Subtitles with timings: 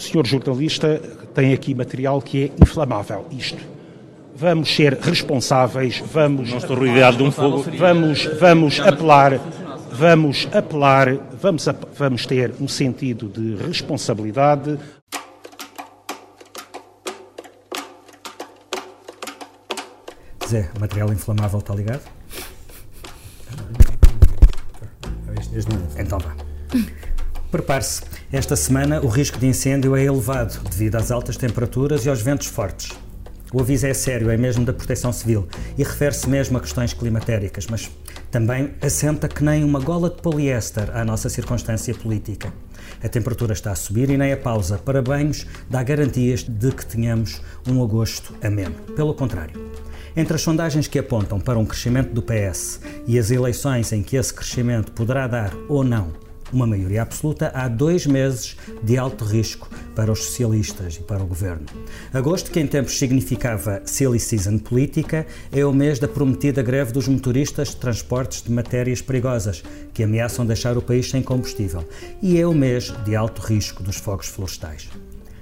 [0.00, 0.98] o senhor jornalista
[1.34, 3.26] tem aqui material que é inflamável.
[3.30, 3.62] Isto.
[4.34, 6.50] Vamos ser responsáveis, vamos.
[6.50, 7.66] Não estou rodeado de um fogo.
[7.76, 9.38] Vamos, vamos apelar,
[9.92, 14.78] vamos apelar, vamos, vamos ter um sentido de responsabilidade.
[20.48, 22.02] Zé, o material inflamável está ligado?
[25.98, 26.34] Então vá.
[27.50, 28.19] Prepare-se.
[28.32, 32.46] Esta semana o risco de incêndio é elevado devido às altas temperaturas e aos ventos
[32.46, 32.96] fortes.
[33.52, 37.66] O aviso é sério, é mesmo da Proteção Civil e refere-se mesmo a questões climatéricas,
[37.68, 37.90] mas
[38.30, 42.52] também assenta que nem uma gola de poliéster à nossa circunstância política.
[43.02, 46.86] A temperatura está a subir e nem a pausa para banhos dá garantias de que
[46.86, 48.76] tenhamos um agosto ameno.
[48.94, 49.60] Pelo contrário.
[50.16, 54.14] Entre as sondagens que apontam para um crescimento do PS e as eleições em que
[54.14, 56.12] esse crescimento poderá dar ou não
[56.52, 61.26] uma maioria absoluta, há dois meses de alto risco para os socialistas e para o
[61.26, 61.66] governo.
[62.12, 67.08] Agosto, que em tempos significava silly season política, é o mês da prometida greve dos
[67.08, 71.84] motoristas de transportes de matérias perigosas, que ameaçam deixar o país sem combustível.
[72.22, 74.88] E é o mês de alto risco dos fogos florestais.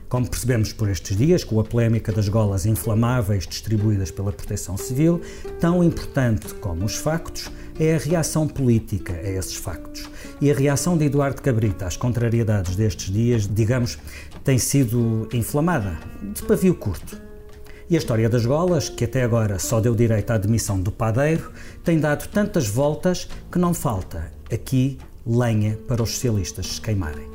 [0.09, 5.21] Como percebemos por estes dias, com a polémica das golas inflamáveis distribuídas pela Proteção Civil,
[5.61, 10.09] tão importante como os factos é a reação política a esses factos.
[10.41, 13.99] E a reação de Eduardo Cabrita às contrariedades destes dias, digamos,
[14.45, 15.99] tem sido inflamada,
[16.35, 17.21] de pavio curto.
[17.91, 21.51] E a história das golas, que até agora só deu direito à demissão do padeiro,
[21.83, 27.29] tem dado tantas voltas que não falta aqui lenha para os socialistas se queimarem.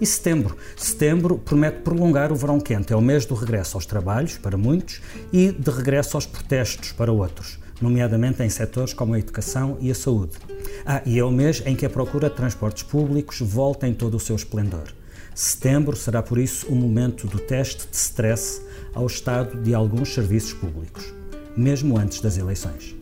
[0.00, 0.56] E setembro?
[0.76, 2.92] Setembro promete prolongar o verão quente.
[2.92, 5.00] É o mês do regresso aos trabalhos, para muitos,
[5.32, 9.94] e de regresso aos protestos, para outros, nomeadamente em setores como a educação e a
[9.94, 10.36] saúde.
[10.84, 14.16] Ah, e é o mês em que a procura de transportes públicos volta em todo
[14.16, 14.92] o seu esplendor.
[15.34, 18.60] Setembro será, por isso, o momento do teste de stress
[18.92, 21.14] ao estado de alguns serviços públicos,
[21.56, 22.96] mesmo antes das eleições.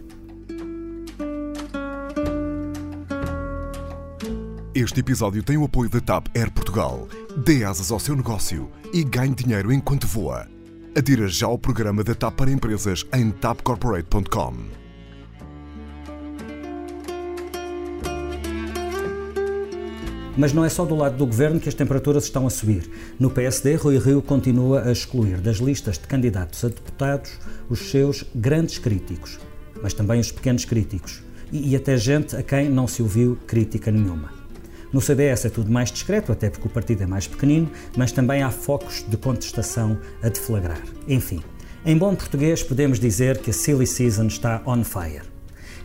[4.74, 7.08] Este episódio tem o apoio da TAP Air Portugal.
[7.34, 10.55] Dê asas ao seu negócio e ganhe dinheiro enquanto voa.
[10.96, 14.54] Adira já ao programa da TAP para empresas em tapcorporate.com.
[20.38, 22.90] Mas não é só do lado do governo que as temperaturas estão a subir.
[23.20, 27.32] No PSD, Rui Rio continua a excluir das listas de candidatos a deputados
[27.68, 29.38] os seus grandes críticos,
[29.82, 34.35] mas também os pequenos críticos, e, até gente a quem não se ouviu crítica nenhuma.
[34.92, 38.42] No CDS é tudo mais discreto, até porque o partido é mais pequenino, mas também
[38.42, 40.82] há focos de contestação a deflagrar.
[41.08, 41.42] Enfim,
[41.84, 45.36] em bom português podemos dizer que a Silly Season está on fire.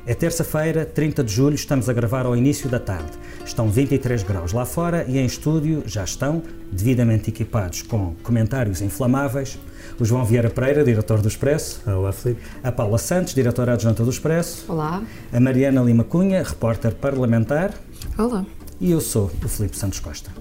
[0.06, 3.12] É terça-feira, 30 de julho, estamos a gravar ao início da tarde.
[3.46, 6.42] Estão 23 graus lá fora e em estúdio já estão,
[6.72, 9.60] devidamente equipados com comentários inflamáveis,
[10.00, 11.82] o João Vieira Pereira, diretor do Expresso.
[11.88, 12.42] Olá, Filipe.
[12.64, 14.72] A Paula Santos, diretora adjunta do Expresso.
[14.72, 15.04] Olá.
[15.32, 17.72] A Mariana Lima Cunha, repórter parlamentar.
[18.18, 18.44] Olá.
[18.82, 20.32] E eu sou o Filipe Santos Costa.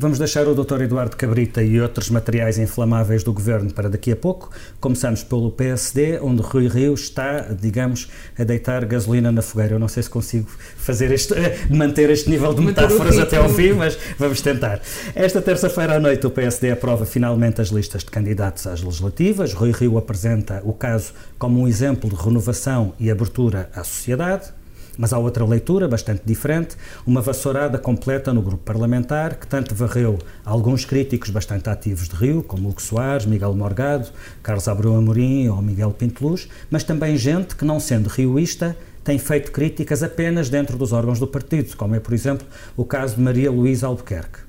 [0.00, 0.80] Vamos deixar o Dr.
[0.80, 4.50] Eduardo Cabrita e outros materiais inflamáveis do governo para daqui a pouco.
[4.80, 8.08] Começamos pelo PSD, onde Rui Rio está, digamos,
[8.38, 9.74] a deitar gasolina na fogueira.
[9.74, 11.34] Eu não sei se consigo fazer este,
[11.68, 14.80] manter este nível de metáforas até ao fim, mas vamos tentar.
[15.14, 19.52] Esta terça-feira à noite, o PSD aprova finalmente as listas de candidatos às legislativas.
[19.52, 24.59] Rui Rio apresenta o caso como um exemplo de renovação e abertura à sociedade.
[25.00, 30.18] Mas há outra leitura bastante diferente, uma vassourada completa no grupo parlamentar, que tanto varreu
[30.44, 34.10] alguns críticos bastante ativos de Rio, como Hugo Soares, Miguel Morgado,
[34.42, 39.52] Carlos Abreu Amorim ou Miguel Pinteluz, mas também gente que, não sendo rioísta, tem feito
[39.52, 42.46] críticas apenas dentro dos órgãos do partido, como é, por exemplo,
[42.76, 44.40] o caso de Maria Luísa Albuquerque.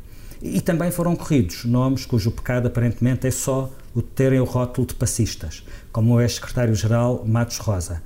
[0.42, 4.86] E também foram corridos nomes cujo pecado aparentemente é só o de terem o rótulo
[4.86, 5.64] de passistas,
[5.94, 8.02] como o ex-secretário-geral Matos Rosa.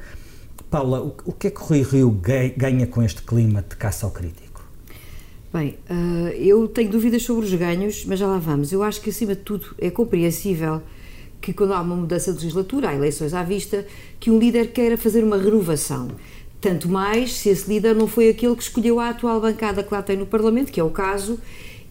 [0.69, 2.21] Paula, o, que é que o Rui Rio
[2.57, 4.45] ganha com este clima de caça ao crítico?
[5.53, 8.73] Bem, uh, eu tenho dúvidas sobre os ganhos, mas já lá vamos.
[8.73, 10.81] Eu acho que, acima de tudo, é compreensível
[11.39, 13.85] que, quando há uma mudança de legislatura, há eleições à vista,
[14.19, 16.09] que um líder queira fazer uma renovação.
[16.59, 20.01] Tanto mais se esse líder não foi aquele que escolheu a atual bancada que lá
[20.01, 21.39] tem no Parlamento, que é o caso,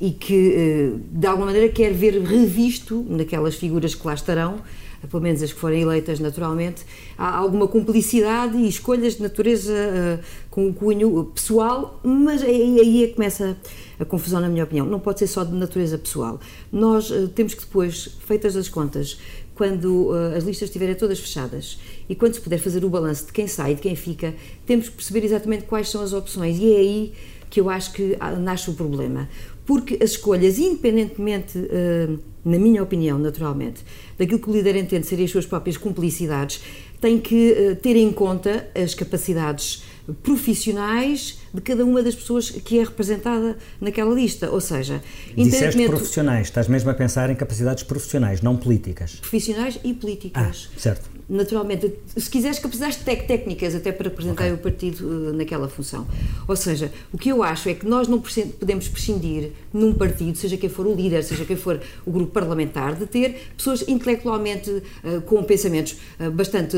[0.01, 4.61] e que, uh, de alguma maneira, quer ver revisto naquelas figuras que lá estarão
[5.09, 6.85] pelo menos as que forem eleitas naturalmente,
[7.17, 13.09] há alguma cumplicidade e escolhas de natureza uh, com cunho pessoal, mas aí, aí é
[13.09, 13.57] começa
[13.99, 14.87] a confusão, na minha opinião.
[14.87, 16.41] Não pode ser só de natureza pessoal.
[16.73, 19.19] Nós uh, temos que depois, feitas as contas,
[19.55, 21.79] quando uh, as listas estiverem todas fechadas
[22.09, 24.35] e quando se puder fazer o balanço de quem sai e de quem fica,
[24.67, 27.13] temos que perceber exatamente quais são as opções e é aí
[27.49, 29.29] que eu acho que ah, nasce o problema.
[29.67, 33.83] Porque as escolhas, independentemente, uh, na minha opinião, naturalmente,
[34.19, 36.61] daquilo que o líder entende serem as suas próprias cumplicidades,
[37.01, 39.83] tem que uh, ter em conta as capacidades
[40.23, 44.51] profissionais de cada uma das pessoas que é representada naquela lista.
[44.51, 45.03] Ou seja,
[45.37, 49.15] Disseste profissionais, estás mesmo a pensar em capacidades profissionais, não políticas.
[49.17, 50.69] Profissionais e políticas.
[50.73, 51.11] Ah, certo.
[51.29, 54.55] Naturalmente, se quiseres capacidades técnicas até para representar okay.
[54.55, 56.07] o partido uh, naquela função.
[56.47, 60.57] Ou seja, o que eu acho é que nós não podemos prescindir num partido, seja
[60.57, 65.21] quem for o líder, seja quem for o grupo parlamentar, de ter pessoas intelectualmente uh,
[65.23, 66.77] com pensamentos uh, bastante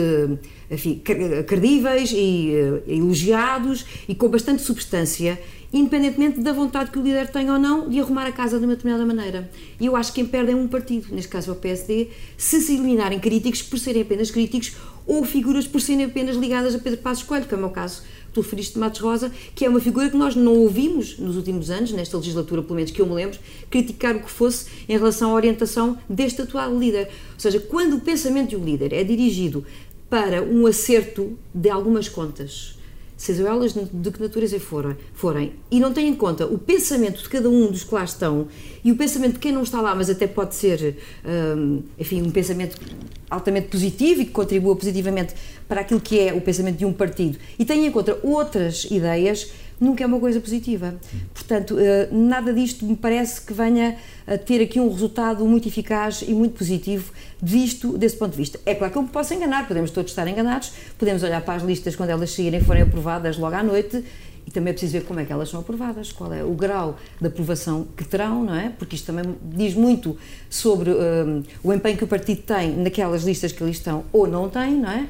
[0.70, 1.00] enfim,
[1.46, 2.50] credíveis e
[2.88, 5.40] elogiados e com bastante substância,
[5.72, 8.74] independentemente da vontade que o líder tenha ou não de arrumar a casa de uma
[8.74, 9.50] determinada maneira.
[9.80, 12.60] E eu acho que quem perde é um partido, neste caso é o PSD, se
[12.60, 14.72] se eliminarem críticos por serem apenas críticos
[15.06, 18.02] ou figuras por serem apenas ligadas a Pedro Passos Coelho, que é o meu caso
[18.36, 21.70] tu referiste de Matos Rosa, que é uma figura que nós não ouvimos nos últimos
[21.70, 23.38] anos, nesta legislatura, pelo menos que eu me lembro,
[23.70, 27.08] criticar o que fosse em relação à orientação deste atual líder.
[27.32, 29.64] Ou seja, quando o pensamento um líder é dirigido
[30.10, 32.75] para um acerto de algumas contas,
[33.26, 37.28] sejam elas de que natureza forem, forem, e não têm em conta o pensamento de
[37.28, 38.46] cada um dos que lá estão
[38.84, 42.30] e o pensamento de quem não está lá, mas até pode ser, um, enfim, um
[42.30, 42.78] pensamento
[43.28, 45.34] altamente positivo e que contribua positivamente
[45.66, 49.50] para aquilo que é o pensamento de um partido, e têm em conta outras ideias,
[49.80, 50.94] nunca é uma coisa positiva.
[51.34, 53.96] Portanto, eh, nada disto me parece que venha
[54.26, 58.58] a ter aqui um resultado muito eficaz e muito positivo, visto desse ponto de vista.
[58.64, 61.62] É claro que eu me posso enganar, podemos todos estar enganados, podemos olhar para as
[61.62, 64.04] listas quando elas saírem forem aprovadas logo à noite
[64.46, 66.96] e também é preciso ver como é que elas são aprovadas, qual é o grau
[67.20, 68.70] de aprovação que terão, não é?
[68.70, 70.16] Porque isto também diz muito
[70.48, 74.48] sobre um, o empenho que o partido tem naquelas listas que ali estão ou não
[74.48, 75.08] tem, não é?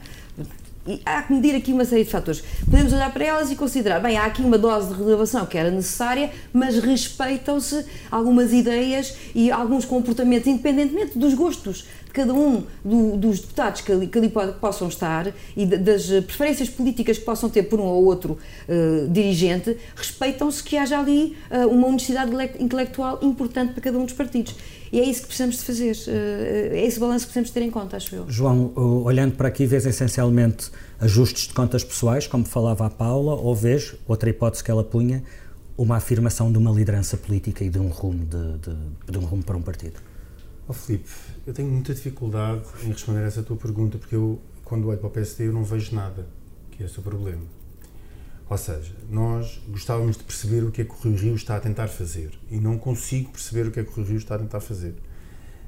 [0.87, 2.43] E há que medir aqui uma série de fatores.
[2.65, 5.71] Podemos olhar para elas e considerar, bem, há aqui uma dose de renovação que era
[5.71, 13.17] necessária, mas respeitam-se algumas ideias e alguns comportamentos, independentemente dos gostos de cada um do,
[13.17, 17.65] dos deputados que ali, que ali possam estar e das preferências políticas que possam ter
[17.65, 22.31] por um ou outro uh, dirigente, respeitam-se que haja ali uh, uma honestidade
[22.61, 24.55] intelectual importante para cada um dos partidos.
[24.93, 27.71] E é isso que precisamos de fazer, eh, é esse balanço que precisamos ter em
[27.71, 28.25] conta, acho eu.
[28.29, 33.55] João, olhando para aqui, vês essencialmente ajustes de contas pessoais, como falava a Paula, ou
[33.55, 35.23] vês, outra hipótese que ela punha,
[35.77, 39.43] uma afirmação de uma liderança política e de um rumo, de, de, de um rumo
[39.43, 40.01] para um partido?
[40.69, 41.09] Oh, Filipe,
[41.47, 45.07] eu tenho muita dificuldade em responder a essa tua pergunta, porque eu, quando olho para
[45.07, 46.27] o PSD, eu não vejo nada,
[46.71, 47.43] que é esse o problema.
[48.49, 51.61] Ou seja, nós gostávamos de perceber o que é que o Rui Rio está a
[51.61, 54.39] tentar fazer e não consigo perceber o que é que o Rui Rio está a
[54.39, 54.95] tentar fazer.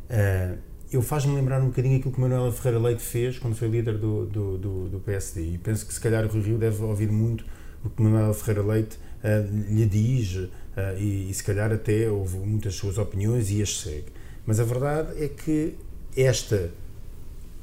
[0.08, 0.58] Uh,
[0.90, 4.26] eu faz-me lembrar um bocadinho aquilo que Manuela Ferreira Leite fez quando foi líder do,
[4.26, 7.44] do, do, do, PSD e penso que se calhar o Rui Rio deve ouvir muito
[7.84, 10.48] o que Manuela Ferreira Leite uh, lhe diz uh,
[10.96, 14.06] e, e, se calhar até ouve muitas suas opiniões e as segue.
[14.46, 15.74] Mas a verdade é que
[16.16, 16.70] esta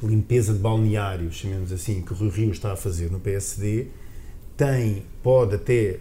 [0.04, 3.88] limpeza de balneário, chamemos assim, que o Rui Rio está a fazer no PSD
[4.58, 6.00] tem, pode até,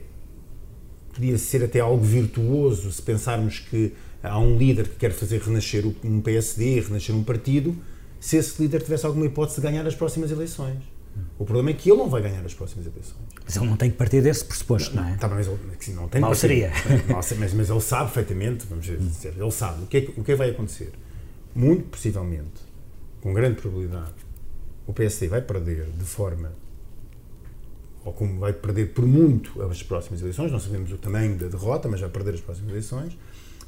[1.12, 3.92] podia ser até algo virtuoso se pensarmos que
[4.22, 7.76] há um líder que quer fazer renascer um PSD, renascer um partido,
[8.18, 10.78] se esse líder tivesse alguma hipótese de ganhar as próximas eleições.
[11.38, 13.22] O problema é que ele não vai ganhar as próximas eleições.
[13.44, 15.16] Mas ele não tem que partir desse pressuposto, não, não é?
[15.16, 15.58] Tá, mas ele
[15.94, 16.72] não tem Mal seria.
[17.08, 20.34] Mas, mas, ele sabe perfeitamente, vamos dizer, ele sabe o que, é, o que é
[20.34, 20.92] vai acontecer.
[21.54, 22.62] Muito possivelmente,
[23.20, 24.14] com grande probabilidade,
[24.86, 26.52] o PSD vai perder de forma
[28.04, 31.88] ou como vai perder por muito as próximas eleições, não sabemos o tamanho da derrota,
[31.88, 33.16] mas vai perder as próximas eleições.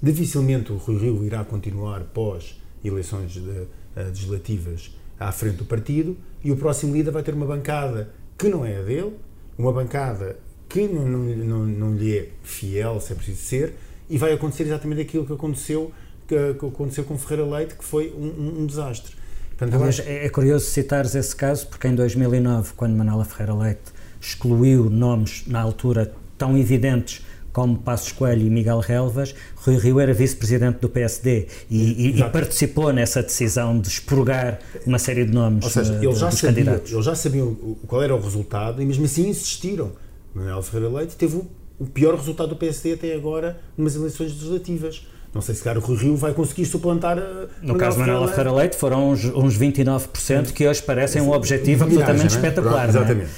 [0.03, 6.17] Dificilmente o Rui Rio irá continuar pós eleições de, uh, legislativas à frente do partido
[6.45, 9.15] e o próximo líder vai ter uma bancada que não é a dele,
[9.57, 10.39] uma bancada
[10.69, 13.75] que não, não, não, não lhe é fiel, se é preciso ser,
[14.11, 15.91] e vai acontecer exatamente aquilo que aconteceu,
[16.29, 19.15] que, que aconteceu com Ferreira Leite, que foi um, um, um desastre.
[19.57, 20.09] Portanto, Aliás, acho...
[20.09, 23.96] é curioso citares esse caso, porque em 2009, quando Manuela Ferreira Leite
[24.29, 27.23] excluiu nomes na altura tão evidentes
[27.57, 32.25] como Passos Coelho e Miguel Relvas, Rui Rio era vice-presidente do PSD e, e, e,
[32.29, 37.05] participou nessa decisão de expurgar uma série de nomes Ou seja, eles já, sabiam, eles
[37.07, 37.55] já sabiam
[37.87, 39.93] qual era o resultado e mesmo assim insistiram.
[40.35, 41.47] Manuel Ferreira Leite teve o,
[41.79, 45.07] o pior resultado do PSD até agora nas eleições legislativas.
[45.33, 47.17] Não sei se calhar o Rui Rio vai conseguir suplantar.
[47.63, 51.85] No caso de Manuela Ferreira Leite foram uns, uns 29% que hoje parecem um objetivo
[51.85, 52.27] absolutamente é?
[52.27, 52.91] espetacular.
[52.91, 53.31] Pronto, exatamente.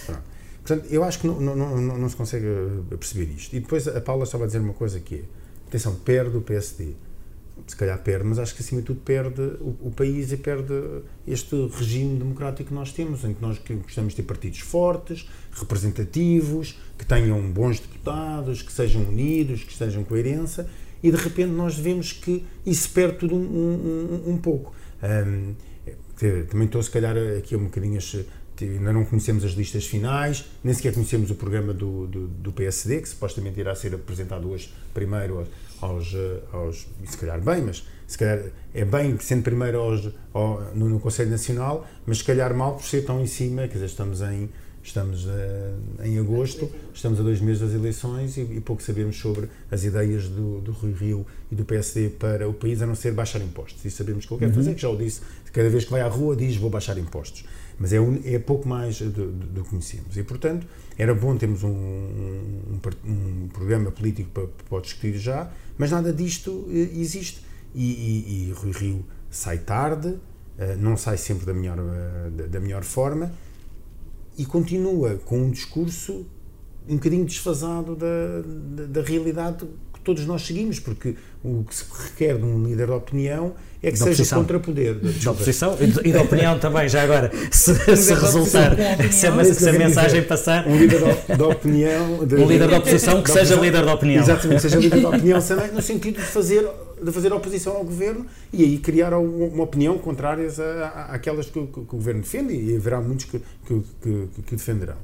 [0.68, 2.46] Portanto, eu acho que não, não, não, não, se consegue
[2.90, 3.56] perceber isto.
[3.56, 5.22] E depois a Paula estava a dizer uma coisa que é,
[5.66, 6.92] atenção, perde o PSD.
[7.66, 10.75] se calhar perde, mas acho que acima de tudo perde o, o, país e perde
[11.26, 16.78] este regime democrático que nós temos, em que nós gostamos de ter partidos fortes, representativos,
[16.98, 20.66] que tenham bons deputados, que sejam unidos, que estejam coerência,
[21.02, 24.75] e de repente nós vemos que isso perde tudo um, um, um pouco.
[25.02, 25.54] Um,
[26.50, 27.96] também estou, se calhar, aqui um bocadinho
[28.64, 33.00] ainda não conhecemos as listas finais, nem sequer conhecemos o programa do, do, do, PSD,
[33.00, 35.46] que supostamente irá ser apresentado hoje primeiro
[35.80, 36.14] aos,
[36.52, 38.40] aos, se calhar bem, mas se calhar
[38.74, 42.84] é bem sendo primeiro aos, ao, no, no, Conselho Nacional, mas se calhar mal por
[42.84, 44.48] ser tão em cima, quer dizer, estamos em,
[44.82, 49.48] estamos uh, em agosto, estamos a dois meses das eleições e, e pouco sabemos sobre
[49.70, 53.12] as ideias do, do Rui Rio e do PSD para o país, a não ser
[53.12, 53.84] baixar impostos.
[53.84, 54.54] E sabemos que ele quer uhum.
[54.54, 55.20] fazer, que já o disse,
[55.52, 57.44] cada vez que vai à rua diz vou baixar impostos
[57.78, 60.16] mas é, é pouco mais do, que conhecemos.
[60.16, 60.66] E, portanto,
[60.97, 66.66] era bom termos um, um, um programa político para, para discutir já, mas nada disto
[66.70, 67.47] eh, existe.
[67.75, 70.18] E, e, e Rui Rio sai tarde,
[70.58, 73.32] eh, não sai sempre da melhor, eh, da melhor forma
[74.37, 76.26] e continua com um discurso
[76.88, 78.42] um bocadinho desfasado da,
[78.76, 79.68] da, da realidade
[80.08, 83.98] todos nós seguimos, porque o que se requer de um líder de opinião é que
[83.98, 84.94] da seja contrapoder.
[84.94, 88.74] Da oposição e da opinião também, já agora, se, se resultar,
[89.12, 90.66] se a, se a mensagem passar.
[90.66, 91.00] Um líder
[91.36, 92.24] da opinião.
[92.24, 94.22] De, um líder da oposição que seja líder da opinião.
[94.22, 95.38] Exatamente, seja líder da opinião
[95.74, 96.66] no sentido de fazer
[97.00, 100.48] de fazer oposição ao governo e aí criar uma opinião contrária
[101.10, 104.96] àquelas que, que, que, o governo defende e haverá muitos que, que, que defenderão.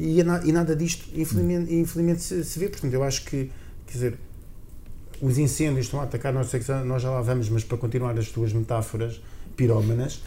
[0.00, 2.68] E, e, nada disto, infelizmente, infelizmente se, se, vê.
[2.68, 3.50] Portanto, eu acho que,
[3.86, 4.14] quer dizer,
[5.20, 6.50] os incêndios estão a atacar, nós,
[6.84, 9.20] nós já lá vamos, mas para continuar as tuas metáforas
[9.56, 10.20] pirómanas,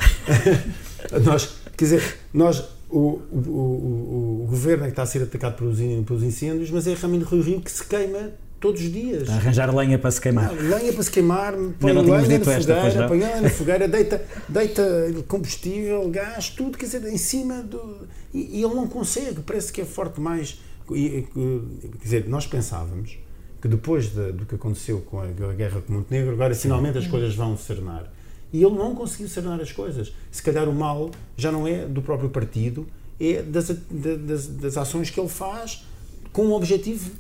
[1.23, 5.55] nós, quer dizer, nós, o, o, o, o, governo é que está a ser atacado
[5.55, 9.29] pelos, pelos incêndios, mas é realmente Rui Rio que se queima todos os dias.
[9.29, 10.53] A arranjar lenha para se queimar.
[10.53, 14.83] Não, lenha para se queimar, põe lenha na fogueira, põe lenha na fogueira, deita, deita
[15.27, 18.07] combustível, gás, tudo, quer dizer, em cima do...
[18.33, 20.59] E, e ele não consegue, parece que é forte mais...
[20.91, 23.17] E, quer dizer, nós pensávamos
[23.61, 26.63] que depois de, do que aconteceu com a, a guerra com Montenegro, agora Sim.
[26.63, 28.11] finalmente as coisas vão cernar.
[28.51, 30.13] E ele não conseguiu cernar as coisas.
[30.31, 32.87] Se calhar o mal já não é do próprio partido,
[33.19, 35.85] é das, das, das ações que ele faz
[36.31, 37.11] com o objetivo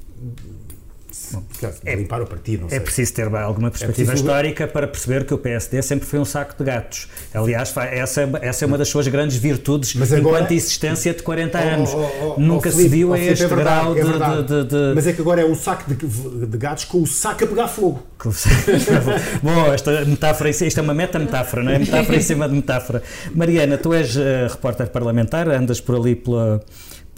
[1.85, 2.67] é, limpar o partido.
[2.69, 6.25] é preciso ter alguma perspectiva é histórica para perceber que o PSD sempre foi um
[6.25, 7.07] saco de gatos.
[7.33, 11.23] Aliás, essa, é, essa é uma das suas grandes virtudes Mas agora, enquanto existência de
[11.23, 11.89] 40 anos.
[11.93, 14.93] Oh, oh, oh, Nunca Felipe, se viu a este é grau é de, de, de,
[14.95, 17.67] Mas é que agora é um saco de, de gatos com o saco a pegar
[17.67, 18.03] fogo.
[19.41, 21.79] Bom, esta metáfora, isto é uma meta-metáfora, não é?
[21.79, 23.01] Metáfora em cima de metáfora.
[23.33, 26.61] Mariana, tu és uh, repórter parlamentar, andas por ali pela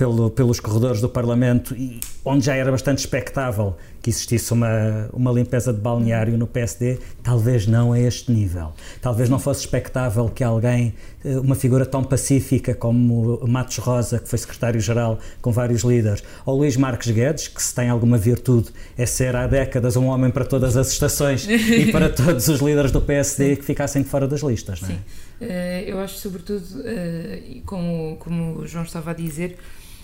[0.01, 5.31] pelo, pelos corredores do Parlamento, e onde já era bastante expectável que existisse uma, uma
[5.31, 8.74] limpeza de balneário no PSD, talvez não a este nível.
[9.00, 14.27] Talvez não fosse expectável que alguém, eh, uma figura tão pacífica como Matos Rosa, que
[14.27, 19.05] foi secretário-geral com vários líderes, ou Luís Marques Guedes, que se tem alguma virtude é
[19.05, 23.01] ser há décadas um homem para todas as estações e para todos os líderes do
[23.01, 24.81] PSD que ficassem fora das listas.
[24.81, 24.91] Não é?
[24.93, 25.00] Sim,
[25.41, 29.58] eh, eu acho sobretudo, eh, como, como o João estava a dizer,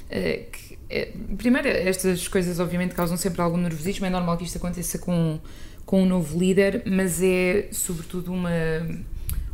[0.10, 4.98] que, é, primeiro, estas coisas obviamente causam sempre algum nervosismo, é normal que isto aconteça
[5.00, 5.40] com,
[5.86, 8.50] com um novo líder, mas é sobretudo uma,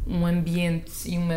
[0.06, 1.34] um ambiente e uma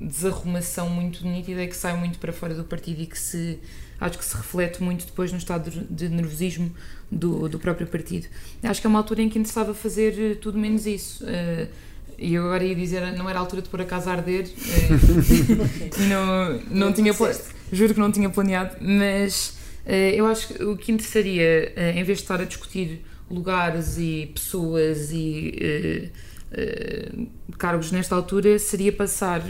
[0.00, 3.58] desarrumação muito nítida que sai muito para fora do partido e que se
[4.00, 6.74] acho que se reflete muito depois no estado de nervosismo
[7.10, 8.26] do, do próprio partido.
[8.62, 11.24] Acho que é uma altura em que interessava fazer eh, tudo menos isso.
[11.24, 11.68] Uh,
[12.22, 14.46] e eu agora ia dizer, não era a altura de pôr a casa a arder,
[14.46, 20.62] uh, não, não tinha posto juro que não tinha planeado, mas uh, eu acho que
[20.62, 26.12] o que interessaria, uh, em vez de estar a discutir lugares e pessoas e
[26.54, 29.40] uh, cargos nesta altura, seria passar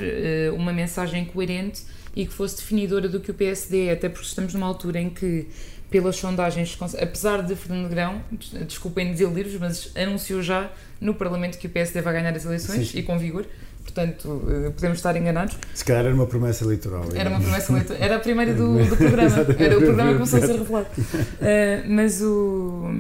[0.55, 1.83] uma mensagem coerente
[2.15, 5.11] e que fosse definidora do que o PSD é, até porque estamos numa altura em
[5.11, 5.49] que
[5.93, 8.23] pelas sondagens, apesar de Fernando Grão,
[8.67, 12.99] desculpem desiludir-vos, mas anunciou já no Parlamento que o PSD vai ganhar as eleições sim,
[12.99, 13.47] e com vigor
[13.83, 15.57] portanto eh, podemos estar enganados.
[15.75, 17.05] Se calhar era uma promessa eleitoral.
[17.15, 20.39] Era uma promessa eleitoral, era a primeira do, do programa, era o programa que começou
[20.39, 20.87] a ser revelado.
[20.97, 22.95] Uh, mas o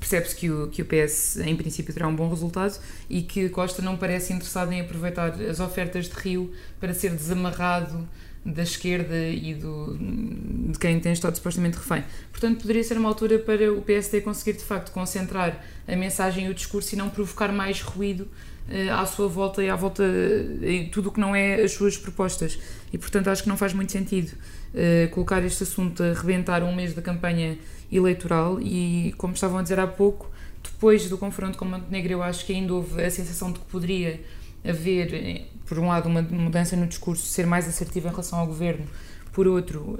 [0.00, 3.82] percebe-se que o, que o PS em princípio terá um bom resultado e que Costa
[3.82, 8.08] não parece interessado em aproveitar as ofertas de Rio para ser desamarrado
[8.52, 12.04] da esquerda e do, de quem tem estado supostamente refém.
[12.30, 16.48] Portanto, poderia ser uma altura para o PSD conseguir de facto concentrar a mensagem e
[16.50, 18.22] o discurso e não provocar mais ruído
[18.68, 20.04] uh, à sua volta e à volta
[20.60, 22.58] de tudo o que não é as suas propostas.
[22.92, 26.74] E portanto acho que não faz muito sentido uh, colocar este assunto a rebentar um
[26.74, 27.58] mês da campanha
[27.90, 30.30] eleitoral e, como estavam a dizer há pouco,
[30.62, 34.20] Depois do confronto com Montenegro, eu acho que ainda houve a sensação de que poderia
[34.64, 38.46] haver, eh, por um lado, uma mudança no discurso, ser mais assertivo em relação ao
[38.46, 38.86] governo,
[39.32, 39.96] por outro,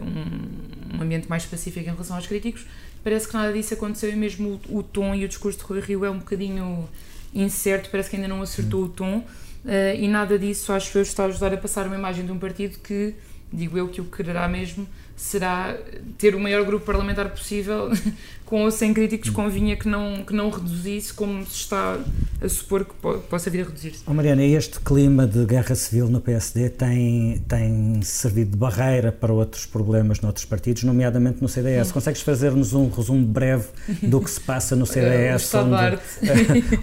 [0.00, 2.66] um, um ambiente mais pacífico em relação aos críticos.
[3.02, 6.04] Parece que nada disso aconteceu e mesmo o, tom e o discurso de Rui Rio
[6.04, 6.88] é um bocadinho
[7.34, 9.18] incerto, parece que ainda não acertou o tom.
[9.64, 12.38] Uh, e nada disso acho eu está a ajudar a passar uma imagem de um
[12.38, 13.14] partido que,
[13.52, 14.86] digo eu, que o quererá mesmo
[15.20, 15.76] será
[16.16, 17.90] ter o maior grupo parlamentar possível,
[18.46, 21.98] com ou sem críticos, convinha que não, que não reduzisse como se está
[22.42, 24.02] a supor que po possa vir a reduzir-se.
[24.06, 29.32] Oh, Mariana, este clima de guerra civil no PSD tem, tem servido de barreira para
[29.32, 31.90] outros problemas noutros partidos, nomeadamente no CDS.
[31.90, 31.92] Hum.
[31.92, 33.66] Consegues fazer-nos um resumo breve
[34.02, 35.98] do que se passa no CDS, onde,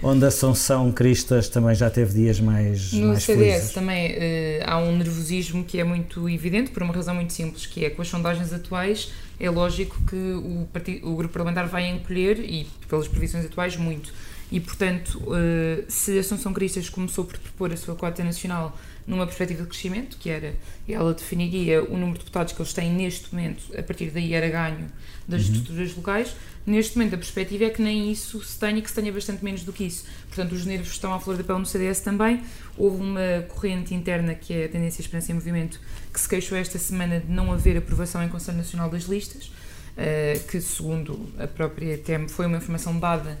[0.02, 3.72] onde a Assunção Cristas também já teve dias mais No mais CDS felizes.
[3.72, 4.18] também uh,
[4.64, 8.00] há um nervosismo que é muito evidente, por uma razão muito simples, que é com
[8.00, 13.06] as sondagens atuais é lógico que o, partido, o grupo parlamentar vai encolher, e pelas
[13.06, 14.12] previsões atuais, muito.
[14.50, 19.26] E, portanto, uh, se a Assunção Cristas começou por propor a sua cota nacional numa
[19.26, 20.54] perspectiva de crescimento, que era,
[20.88, 24.48] ela definiria o número de deputados que eles têm neste momento, a partir daí era
[24.48, 24.90] ganho
[25.26, 25.54] das uhum.
[25.54, 26.36] estruturas locais,
[26.68, 29.64] neste momento a perspectiva é que nem isso se tenha, que se tenha bastante menos
[29.64, 30.04] do que isso.
[30.28, 32.42] Portanto, os nervos estão à flor da pele no CDS também.
[32.76, 35.80] Houve uma corrente interna, que é a Tendência Esperança em Movimento,
[36.12, 39.50] que se queixou esta semana de não haver aprovação em Conselho Nacional das Listas,
[39.96, 43.38] eh, que, segundo a própria TEM, foi uma informação dada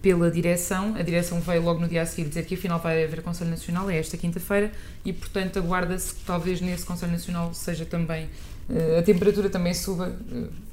[0.00, 0.94] pela direção.
[0.94, 3.90] A direção veio logo no dia a seguir dizer que afinal vai haver Conselho Nacional,
[3.90, 4.72] é esta quinta-feira,
[5.04, 8.28] e portanto aguarda-se que talvez nesse Conselho Nacional seja também
[8.98, 10.14] a temperatura também suba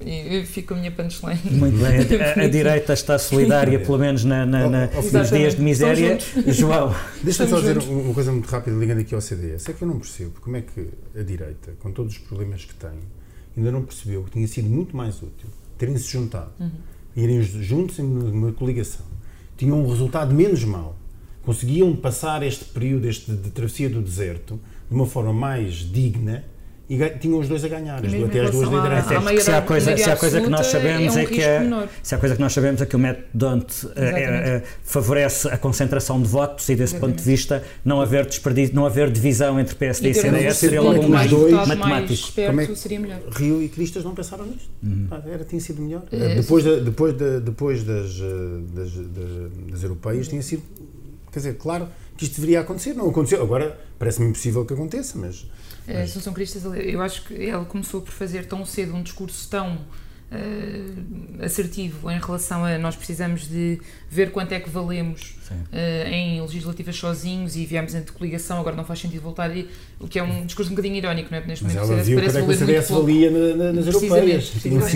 [0.01, 1.39] e eu fico com a minha punchline.
[1.45, 5.61] Muito bem, a, a, direita está solidária, pelo menos na, na, na nos dias de
[5.61, 6.17] miséria.
[6.47, 6.93] João.
[7.23, 9.69] Deixa-me só dizer uma coisa muito rápida, ligando aqui ao CDS.
[9.69, 12.75] É que eu não percebo como é que a direita, com todos os problemas que
[12.75, 12.99] tem,
[13.55, 15.47] ainda não percebeu que tinha sido muito mais útil
[15.77, 16.71] terem-se juntado, uhum.
[17.15, 19.05] irem juntos em uma coligação.
[19.57, 20.97] Tinham um resultado menos mau.
[21.43, 24.59] Conseguiam passar este período este de travessia do deserto
[24.89, 26.43] de uma forma mais digna
[26.87, 29.23] e tinham os dois a ganhar, as, até as duas lideranças.
[29.23, 31.87] Porque se há coisa, se há coisa que nós sabemos é, um é que a,
[32.03, 35.57] se há coisa que nós sabemos é que o método Don't é, é, favorece a
[35.57, 37.15] concentração de votos e desse Exatamente.
[37.15, 40.81] ponto de vista não haver desperdício, não haver divisão entre PSD e, e CDS seria
[40.81, 42.31] logo um mais dois matemático.
[42.33, 43.19] Como é que seria melhor.
[43.35, 44.69] Rio e Cristas não pensaram nisto?
[44.83, 45.07] Uhum.
[45.25, 46.03] era tinha sido melhor.
[46.11, 48.19] É, depois de, depois de, depois das,
[48.73, 50.61] das, das, das europeias tinha sido
[51.31, 53.41] quer dizer, claro que isto deveria acontecer, não aconteceu.
[53.41, 55.45] Agora parece-me impossível que aconteça, mas
[55.87, 59.77] a Assunção Cristas, eu acho que ela começou por fazer tão cedo um discurso tão
[60.31, 66.41] uh, assertivo em relação a nós precisamos de ver quanto é que valemos uh, em
[66.41, 69.67] legislativas sozinhos e viemos entre coligação, agora não faz sentido voltar, e,
[69.99, 71.45] o que é um discurso um bocadinho irónico, não é?
[71.45, 72.37] Neste Mas momento ela viu quanto
[72.69, 74.49] é que o valia na, nas europeias.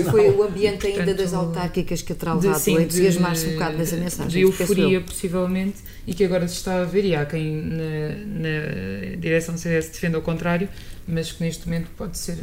[0.09, 3.95] Foi o ambiente ainda Portanto, das autárquicas que a levado a entusiasmar-se um bocado nessa
[3.95, 4.29] mensagem.
[4.29, 5.77] De euforia, possivelmente,
[6.09, 9.89] e que agora se está a ver, e há quem na, na direção do CDS
[9.89, 10.67] defenda o contrário,
[11.07, 12.35] mas que neste momento pode ser.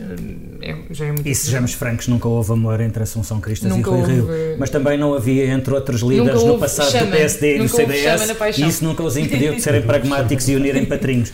[0.63, 1.27] É, já é muito.
[1.27, 4.29] E sejamos francos, nunca houve amor entre Assunção Cristas nunca e Rui Rio.
[4.57, 8.57] Mas também não havia entre outros líderes no passado chama, do PSD e do CDS.
[8.57, 11.33] E isso nunca os impediu de serem pragmáticos e unirem patrinhos.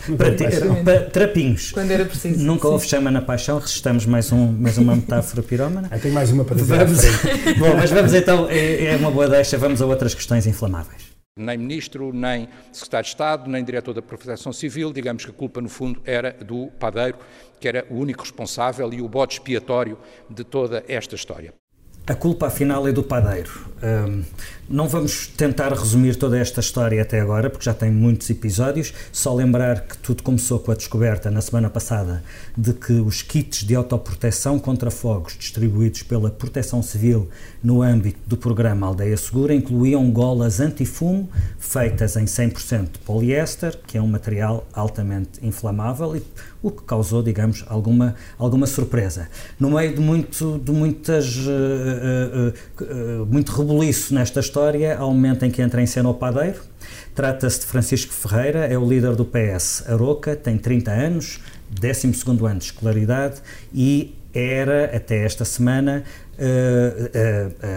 [1.11, 1.71] trapinhos.
[1.71, 2.43] Quando era preciso.
[2.43, 2.73] Nunca sim.
[2.73, 3.59] houve chama na paixão.
[3.59, 5.87] Resistamos mais, um, mais uma metáfora pirómana.
[5.91, 6.77] Ah, tem mais uma para dizer.
[6.77, 6.99] Vamos,
[7.59, 11.12] bom, mas vamos então, é, é uma boa deixa, vamos a outras questões inflamáveis.
[11.35, 15.59] Nem ministro, nem secretário de Estado, nem diretor da Proteção Civil, digamos que a culpa
[15.59, 17.17] no fundo era do padeiro,
[17.59, 19.97] que era o único responsável e o bode expiatório
[20.29, 21.51] de toda esta história.
[22.05, 23.49] A culpa, afinal, é do padeiro.
[23.81, 24.23] Um,
[24.69, 28.93] não vamos tentar resumir toda esta história até agora, porque já tem muitos episódios.
[29.09, 32.21] Só lembrar que tudo começou com a descoberta, na semana passada,
[32.57, 37.29] de que os kits de autoproteção contra fogos distribuídos pela Proteção Civil
[37.63, 43.97] no âmbito do programa Aldeia Segura incluíam golas antifumo feitas em 100% de poliéster, que
[43.97, 46.23] é um material altamente inflamável e
[46.61, 49.29] o que causou, digamos, alguma, alguma surpresa.
[49.59, 55.13] No meio de, muito, de muitas, uh, uh, uh, muito rebuliço nesta história, há um
[55.13, 56.59] momento em que entra em cena o padeiro.
[57.15, 62.11] Trata-se de Francisco Ferreira, é o líder do PS Aroca, tem 30 anos, 12
[62.45, 63.41] ano de escolaridade
[63.73, 66.03] e era, até esta semana,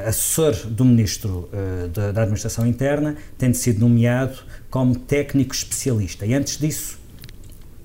[0.07, 1.49] assessor do Ministro
[1.93, 4.39] da, da Administração Interna, tendo sido nomeado
[4.71, 6.25] como técnico especialista.
[6.25, 6.99] E antes disso,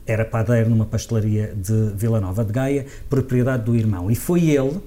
[0.05, 4.09] era padeiro numa pastelaria de Vila Nova de Gaia, propriedade do irmão.
[4.09, 4.81] E foi ele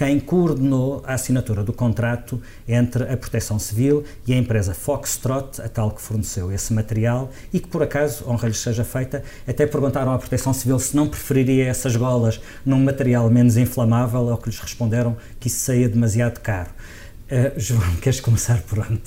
[0.00, 5.68] quem coordenou a assinatura do contrato entre a Proteção Civil e a empresa Foxtrot, a
[5.68, 10.10] tal que forneceu esse material e que, por acaso, honra lhes seja feita, até perguntaram
[10.10, 14.58] à Proteção Civil se não preferiria essas golas num material menos inflamável, ao que lhes
[14.58, 16.70] responderam que isso saía demasiado caro.
[17.30, 19.00] Uh, João, queres começar por onde?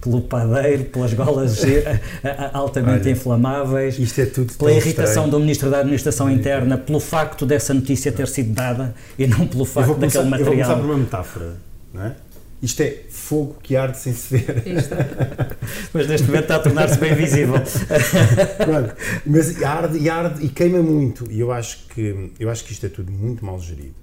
[0.00, 5.30] Pelo padeiro, pelas golas eh, eh, altamente Olha, inflamáveis, isto é tudo pela irritação estranho.
[5.30, 9.66] do Ministro da Administração Interna, pelo facto dessa notícia ter sido dada e não pelo
[9.66, 10.38] facto começar, daquele material.
[10.38, 11.56] Eu vou começar por uma metáfora,
[11.92, 12.16] não é?
[12.62, 14.62] Isto é fogo que arde sem se ver.
[15.92, 17.56] mas neste momento está a tornar-se bem visível.
[18.56, 18.94] Pronto,
[19.26, 21.30] mas arde e arde e queima muito.
[21.30, 23.94] E eu acho que, eu acho que isto é tudo muito mal gerido.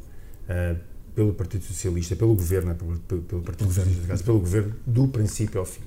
[0.47, 0.77] Uh,
[1.15, 5.59] pelo Partido Socialista, pelo governo, é pelo, pelo, pelo Partido Socialista, pelo governo, do princípio
[5.59, 5.81] ao fim.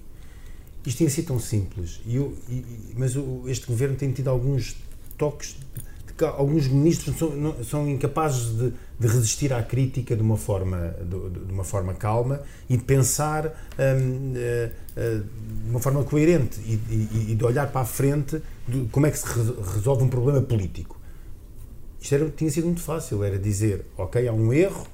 [0.84, 2.64] Isto tinha sido tão simples, e eu, e,
[2.96, 4.76] mas o, este governo tem tido alguns
[5.18, 5.56] toques,
[6.06, 10.94] de, alguns ministros são, não, são incapazes de, de, resistir à crítica de uma forma,
[11.00, 15.24] de, de uma forma calma e de pensar hum, uh, uh,
[15.64, 19.10] de uma forma coerente e, e, e, de olhar para a frente de como é
[19.10, 19.26] que se
[19.74, 20.98] resolve um problema político.
[22.00, 24.86] Isto era, tinha sido muito fácil, era dizer, ok, há um erro,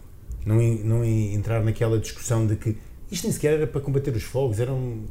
[0.44, 2.76] não, não entrar naquela discussão de que
[3.10, 5.04] isto nem sequer era para combater os fogos, era um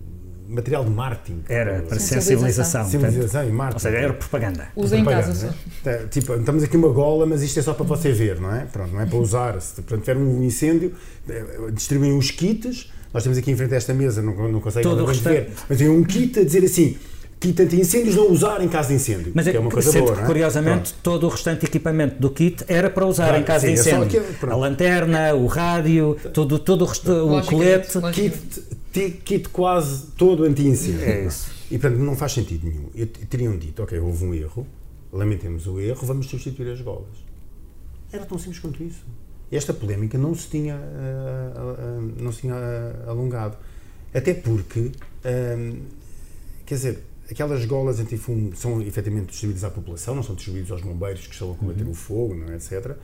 [0.48, 1.44] material de marketing.
[1.48, 2.84] Era para sensibilização.
[2.84, 3.76] Sensibilização e marketing.
[3.76, 4.68] Ou seja, era propaganda.
[4.76, 6.08] Usa em casa né?
[6.10, 8.66] Tipo, estamos aqui uma gola, mas isto é só para você ver, não é?
[8.66, 9.62] Pronto, não é para usar.
[9.62, 10.94] Se portanto, tiver um incêndio,
[11.30, 12.92] eh, distribuem os kits.
[13.14, 16.04] Nós temos aqui em frente a esta mesa, não, não consegue ver, mas tem um
[16.04, 16.98] kit a dizer assim
[17.42, 19.32] kit anti-incêndios não usar em caso de incêndio.
[19.34, 20.26] Mas é, que é uma coisa boa, que, é?
[20.26, 21.04] curiosamente, Pronto.
[21.04, 24.22] todo o restante equipamento do kit era para usar claro, em caso sim, de incêndio.
[24.22, 28.00] Aqui, a lanterna, o rádio, todo, todo o, o colete.
[28.14, 31.04] Kit, kit quase todo anti-incêndio.
[31.04, 31.50] É isso.
[31.72, 32.90] E, portanto, não faz sentido nenhum.
[32.94, 34.68] E teriam dito, ok, houve um erro,
[35.12, 37.08] lamentemos o erro, vamos substituir as golas.
[38.12, 39.04] Era tão simples quanto isso.
[39.52, 42.56] Esta polémica não se tinha, uh, uh, uh, não se tinha
[43.08, 43.58] alongado.
[44.14, 44.92] Até porque,
[46.66, 51.26] quer dizer, aquelas golas antifumo são efetivamente distribuídas à população, não são distribuídas aos bombeiros
[51.26, 51.92] que estão a combater uhum.
[51.92, 52.96] o fogo, não é, etc.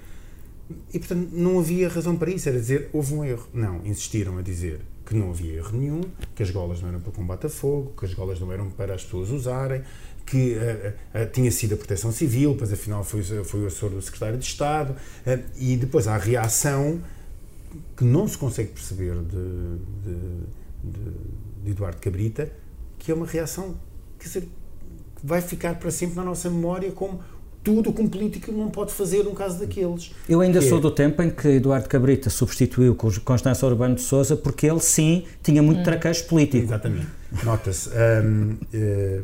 [0.94, 3.48] E, portanto, não havia razão para isso, era dizer, houve um erro.
[3.54, 6.02] Não, insistiram a dizer que não havia erro nenhum,
[6.36, 8.94] que as golas não eram para combate a fogo, que as golas não eram para
[8.94, 9.82] as pessoas usarem,
[10.26, 14.02] que uh, uh, tinha sido a Proteção Civil, pois afinal foi, foi o assessor do
[14.02, 14.94] Secretário de Estado,
[15.56, 17.02] e depois há a reação
[17.96, 20.20] que não se consegue perceber de, de,
[20.84, 21.12] de,
[21.63, 22.52] de Eduardo Cabrita,
[23.00, 23.78] que é uma reação
[24.20, 24.48] quer dizer,
[25.24, 27.20] vai ficar para sempre na nossa memória como
[27.68, 30.12] tudo o que um político não pode fazer num caso daqueles.
[30.30, 30.82] Eu ainda sou é...
[30.82, 35.26] do tempo em que Eduardo Cabrita substituiu com Constância Urbano de Souza porque ele sim
[35.44, 35.84] tinha muito hum.
[35.84, 36.64] traquejo político.
[36.64, 37.08] Exatamente.
[37.44, 37.90] Nota-se.
[37.90, 39.22] Um, é,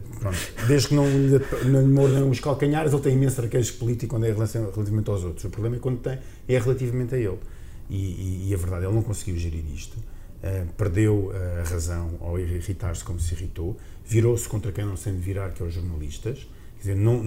[0.67, 4.33] desde que não, não lhe mordam os calcanhares, ele tem imenso traquejo político quando é
[4.33, 5.45] relativamente aos outros.
[5.45, 7.39] O problema é quando tem, é relativamente a ele.
[7.89, 9.95] E, e, e a verdade, ele não conseguiu gerir isto.
[10.43, 15.13] Uh, perdeu a razão ao irritar-se como se irritou virou-se contra quem não se tem
[15.13, 16.47] de virar, que é os jornalistas.
[16.75, 17.21] Quer dizer, não,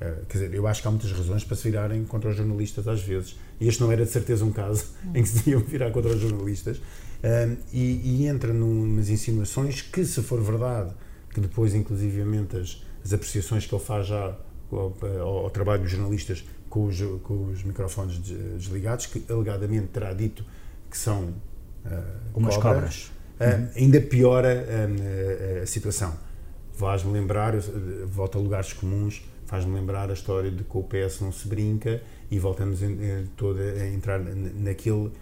[0.00, 2.88] eh, quer dizer, eu acho que há muitas razões para se virarem contra os jornalistas
[2.88, 3.38] às vezes.
[3.60, 6.20] E este não era de certeza um caso em que se deviam virar contra os
[6.20, 6.78] jornalistas.
[7.22, 10.92] Um, e, e, entra numas insinuações que, se for verdade,
[11.32, 14.36] que depois, inclusivamente, as, as apreciações que ele faz já
[14.70, 20.12] ao, ao, ao trabalho dos jornalistas com os, com os microfones desligados, que alegadamente terá
[20.12, 20.44] dito
[20.90, 21.32] que são
[22.34, 23.10] umas cobras.
[23.10, 26.16] cobras uh, ainda piora uh, a situação.
[26.72, 27.54] Faz-me lembrar,
[28.06, 32.02] volta a lugares comuns, faz-me lembrar a história de que o PS não se brinca
[32.28, 32.80] e voltamos
[33.36, 35.12] toda a entrar naquele,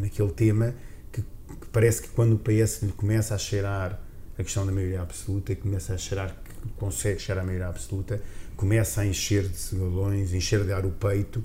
[0.00, 0.74] naquele tema
[1.12, 4.00] que, que, parece que quando o PS começa a cheirar
[4.36, 8.20] a questão da maioria absoluta, começa a cheirar que consegue chegar à maioria absoluta,
[8.56, 11.44] começa a encher de galões, encher de ar o peito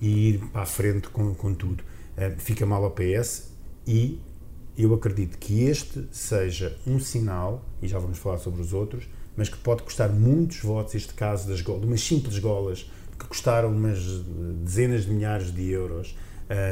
[0.00, 1.84] e ir para a frente com, com tudo.
[2.38, 3.49] fica mal ao PS
[3.86, 4.20] e
[4.76, 9.48] eu acredito que este seja um sinal, e já vamos falar sobre os outros, mas
[9.48, 13.70] que pode custar muitos votos, este caso das golas, de umas simples golas que custaram
[13.70, 13.98] umas
[14.64, 16.16] dezenas de milhares de euros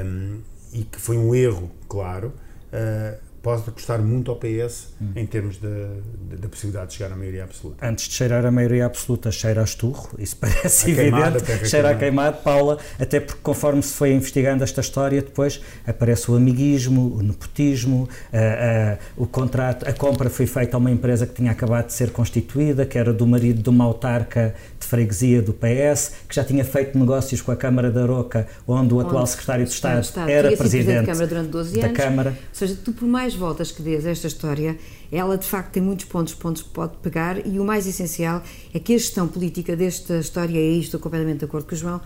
[0.04, 0.40] um,
[0.72, 2.32] e que foi um erro, claro,
[2.72, 5.12] uh, pode custar muito ao PS hum.
[5.16, 7.86] em termos da possibilidade de chegar à maioria absoluta.
[7.86, 11.90] Antes de cheirar a maioria absoluta, cheira a esturro, isso parece a evidente, queimada, cheira
[11.90, 17.16] a queimado, Paula, até porque conforme se foi investigando esta história, depois aparece o amiguismo,
[17.16, 21.52] o nepotismo, a, a, o contrato, a compra foi feita a uma empresa que tinha
[21.52, 26.12] acabado de ser constituída, que era do marido de uma autarca de freguesia do PS,
[26.28, 29.64] que já tinha feito negócios com a Câmara da Roca, onde o atual onde secretário
[29.64, 31.92] de Estado, Estado era presidente, da Câmara durante 12 anos.
[31.96, 32.30] Da Câmara.
[32.30, 34.78] Ou seja, tu por mais voltas que dês a esta história,
[35.10, 38.78] ela de facto tem muitos pontos, pontos que pode pegar e o mais essencial é
[38.78, 42.00] que a gestão política desta história, e estou completamente de acordo com o João,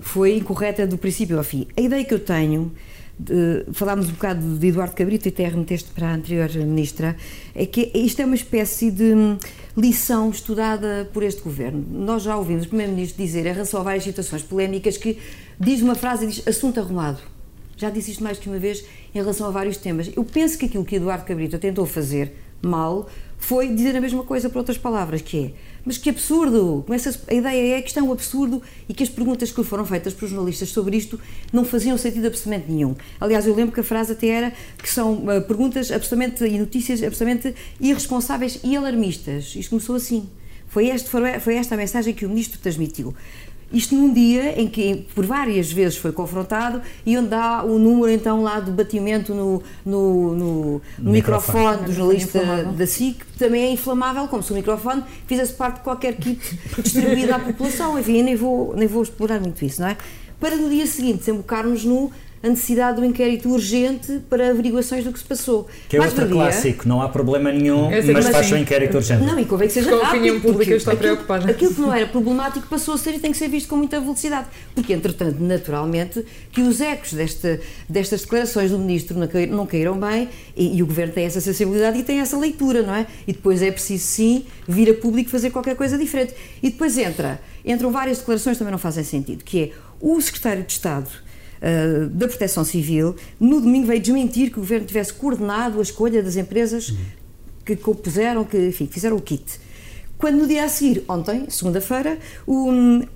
[0.00, 1.66] foi incorreta do princípio ao fim.
[1.76, 2.72] A ideia que eu tenho
[3.18, 7.16] de, falámos um bocado de Eduardo Cabrito e até remeteste para a anterior ministra,
[7.54, 9.14] é que isto é uma espécie de
[9.76, 11.84] lição estudada por este governo.
[11.90, 15.18] Nós já ouvimos o primeiro-ministro dizer, em relação a várias situações polémicas, que
[15.58, 17.35] diz uma frase e diz assunto arrumado.
[17.76, 18.84] Já disse isto mais que uma vez
[19.14, 20.10] em relação a vários temas.
[20.16, 23.08] Eu penso que aquilo que Eduardo Cabrita tentou fazer mal
[23.38, 25.52] foi dizer a mesma coisa por outras palavras, que é
[25.86, 26.82] mas que absurdo!
[26.84, 29.86] Começa a ideia é que isto é um absurdo e que as perguntas que foram
[29.86, 31.18] feitas pelos jornalistas sobre isto
[31.52, 32.96] não faziam sentido absolutamente nenhum.
[33.20, 37.00] Aliás, eu lembro que a frase até era que são uh, perguntas absolutamente e notícias
[37.04, 39.54] absolutamente irresponsáveis e alarmistas.
[39.54, 40.28] Isto começou assim.
[40.66, 43.14] Foi, este, foi esta a mensagem que o ministro transmitiu.
[43.72, 48.10] Isto num dia em que por várias vezes foi confrontado e onde há o número
[48.12, 53.38] então lá do batimento no, no, no, no microfone, microfone do jornalista da SIC, que
[53.38, 56.40] também é inflamável, como se o microfone fizesse parte de qualquer kit
[56.80, 57.98] distribuído à população.
[57.98, 59.96] Enfim, nem vou, nem vou explorar muito isso, não é?
[60.38, 62.12] Para no dia seguinte desembocarmos no
[62.46, 65.66] a necessidade do inquérito urgente para averiguações do que se passou.
[65.88, 69.24] Que é Mais outro clássico, não há problema nenhum, mas faz um inquérito urgente.
[69.24, 70.06] Não, e convém que seja rápido.
[70.06, 71.50] A opinião pública está preocupada.
[71.50, 74.00] Aquilo que não era problemático passou a ser e tem que ser visto com muita
[74.00, 74.46] velocidade.
[74.74, 79.18] Porque, entretanto, naturalmente, que os ecos desta, destas declarações do Ministro
[79.50, 82.94] não caíram bem e, e, o Governo tem essa sensibilidade e tem essa leitura, não
[82.94, 83.06] é?
[83.26, 86.32] E depois é preciso, sim, vir a público fazer qualquer coisa diferente.
[86.62, 90.62] E depois entra, entram várias declarações que também não fazem sentido, que é o Secretário
[90.62, 91.25] de Estado
[91.66, 96.22] uh, da Proteção Civil, no domingo veio desmentir que o governo tivesse coordenado a escolha
[96.22, 96.94] das empresas
[97.64, 99.60] que compuseram, que enfim, fizeram o kit.
[100.16, 102.70] Quando no dia a seguir, ontem, segunda-feira, o,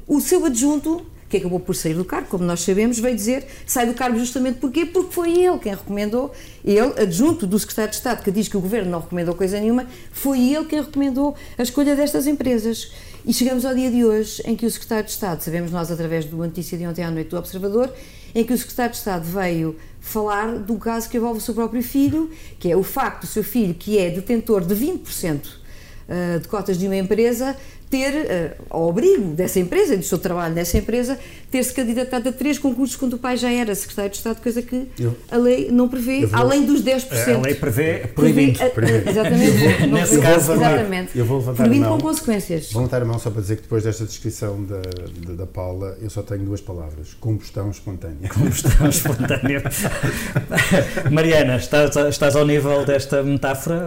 [0.06, 3.86] o seu adjunto que acabou por sair do cargo, como nós sabemos, veio dizer sai
[3.86, 4.84] do cargo justamente porquê?
[4.84, 6.32] Porque foi ele quem recomendou,
[6.64, 9.86] ele, adjunto do secretário de Estado, que diz que o governo não recomendou coisa nenhuma,
[10.10, 12.90] foi ele quem recomendou a escolha destas empresas.
[13.24, 16.24] E chegamos ao dia de hoje em que o secretário de Estado, sabemos nós através
[16.24, 17.92] do notícia de ontem à noite do Observador,
[18.34, 21.54] em que o secretário de Estado veio falar de um caso que envolve o seu
[21.54, 25.40] próprio filho, que é o facto do seu filho, que é detentor de 20%
[26.08, 27.56] eh, de cotas de uma empresa,
[27.90, 31.18] ter, uh, ao abrigo dessa empresa e do seu trabalho nessa empresa,
[31.50, 34.86] ter-se candidatado a três concursos quando o pai já era secretário de Estado, coisa que
[34.98, 37.34] eu, a lei não prevê, vou, além dos 10%.
[37.34, 38.60] A lei prevê proibindo.
[38.70, 39.86] Prevê, exatamente.
[39.88, 41.18] Nesse caso, exatamente.
[41.18, 42.70] Eu vou levantar proibindo a mão, com consequências.
[42.70, 44.80] Vou levantar a mão só para dizer que depois desta descrição da,
[45.26, 48.28] da, da Paula, eu só tenho duas palavras: combustão espontânea.
[48.30, 49.64] Combustão espontânea.
[51.10, 53.80] Mariana, estás, estás ao nível desta metáfora?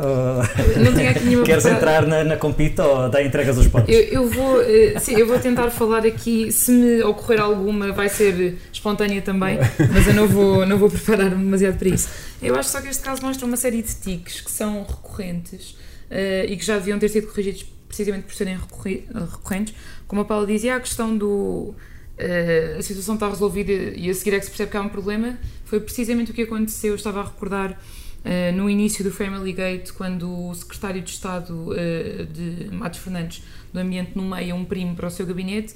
[0.77, 3.92] Não tinha aqui nenhuma Queres entrar na, na compita ou dá entregas dos pontos?
[3.93, 8.09] Eu, eu, vou, eh, sim, eu vou tentar falar aqui, se me ocorrer alguma, vai
[8.09, 9.59] ser espontânea também,
[9.93, 12.09] mas eu não vou, não vou preparar-me demasiado para isso.
[12.41, 15.71] Eu acho só que este caso mostra uma série de tiques que são recorrentes
[16.09, 19.75] uh, e que já deviam ter sido corrigidos precisamente por serem recorrentes.
[20.07, 21.75] Como a Paula dizia, a questão do.
[22.17, 24.89] Uh, a situação está resolvida e a seguir é que se percebe que há um
[24.89, 26.91] problema, foi precisamente o que aconteceu.
[26.91, 27.79] Eu estava a recordar
[28.23, 33.43] Uh, no início do Family Gate, quando o secretário de Estado uh, de Matos Fernandes
[33.73, 35.73] do Ambiente nomeia um primo para o seu gabinete,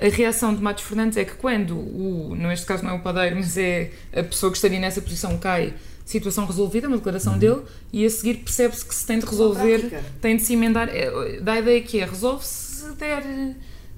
[0.00, 3.36] a reação de Matos Fernandes é que quando o, neste caso não é o padeiro,
[3.36, 5.74] mas é a pessoa que estaria nessa posição cai,
[6.06, 7.38] situação resolvida, uma declaração uhum.
[7.38, 11.38] dele, e a seguir percebe-se que se tem de resolver, tem de se emendar, é,
[11.40, 13.22] dá a ideia que é, resolve-se se der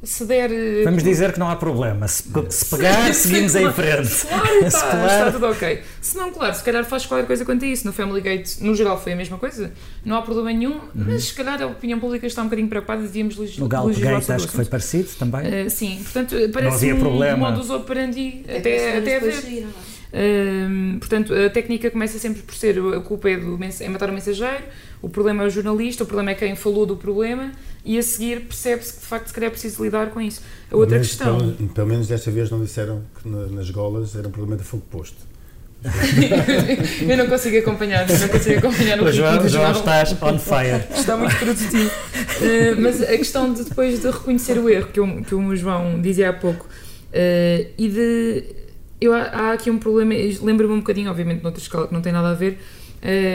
[0.02, 0.50] se der.
[0.50, 2.08] Eh, Vamos dizer que não há problema.
[2.08, 4.26] Se, se pegar, se, seguimos em frente.
[4.26, 5.06] Claro, está, claro.
[5.06, 5.82] está tudo ok.
[6.00, 7.86] Se não, claro, se calhar faz qualquer coisa quanto a isso.
[7.86, 9.72] No Family Gate, no geral, foi a mesma coisa.
[10.04, 10.90] Não há problema nenhum, uhum.
[10.94, 13.02] mas se calhar a opinião pública está um bocadinho preocupada.
[13.02, 13.62] Devíamos legislar.
[13.62, 15.66] No Galp Gate, acho que foi parecido também.
[15.66, 17.50] Uh, sim, portanto, parece um problema.
[17.50, 19.66] modus operandi até, até haver.
[20.12, 24.12] Uh, portanto, a técnica começa sempre por ser a culpa é, do, é matar o
[24.12, 24.64] mensageiro,
[25.02, 27.52] o problema é o jornalista, o problema é quem falou do problema
[27.84, 30.40] e a seguir percebe-se que de facto se calhar é preciso lidar com isso.
[30.70, 31.38] A outra menos, questão.
[31.38, 34.84] Pelo, pelo, menos desta vez não disseram que nas golas era um problema de fogo
[34.88, 35.32] posto.
[37.02, 40.84] eu não consigo acompanhar, não consigo acompanhar o, o João, João estás on fire.
[40.96, 41.90] Está muito produtivo.
[41.90, 46.00] Uh, mas a questão de depois de reconhecer o erro que o, que o João
[46.00, 48.44] dizia há pouco uh, e de.
[49.00, 52.30] Eu, há aqui um problema, lembro-me um bocadinho, obviamente, noutra escala que não tem nada
[52.30, 52.60] a ver,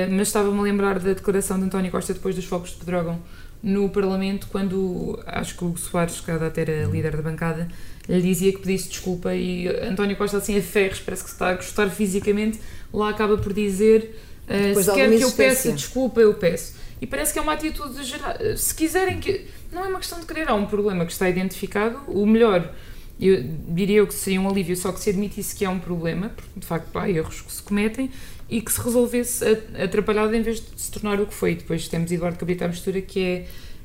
[0.10, 3.20] mas estava-me a lembrar da declaração de António Costa depois dos fogos de Pedrógão
[3.62, 7.68] no Parlamento, quando acho que o Soares, que até era líder da bancada,
[8.08, 11.50] lhe dizia que pedisse desculpa e António Costa assim a ferros, parece que se está
[11.50, 12.60] a gostar fisicamente,
[12.94, 14.16] lá acaba por dizer
[14.48, 16.76] uh, se quer que eu peça desculpa, eu peço.
[17.02, 18.34] E parece que é uma atitude geral.
[18.56, 19.46] Se quiserem que.
[19.72, 22.00] Não é uma questão de querer, há um problema que está identificado.
[22.08, 22.74] O melhor,
[23.20, 26.60] eu diria que seria um alívio só que se admitisse que há um problema, porque
[26.60, 28.12] de facto há erros que se cometem
[28.50, 29.44] e que se resolvesse
[29.82, 31.56] atrapalhado em vez de se tornar o que foi.
[31.56, 33.20] Depois temos Eduardo Cabrita à mistura, que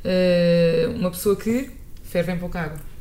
[0.05, 1.71] é uh, uma pessoa que
[2.03, 2.92] ferve em pouca água.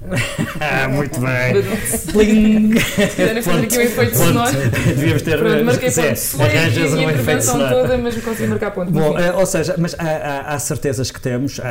[0.60, 1.64] Ah, muito bem.
[2.12, 2.74] Pling!
[3.18, 4.52] Era fazer aqui um efeito sonoro.
[4.88, 5.38] Devíamos ter.
[5.38, 6.02] Pronto, marquei ponto.
[6.02, 6.10] A um
[6.48, 7.76] efeito intervenção sonoro.
[7.76, 8.92] toda, mas não consegui marcar ponto.
[8.92, 11.66] Bom, eh, ou seja, mas há, há- há certezas que temos, há,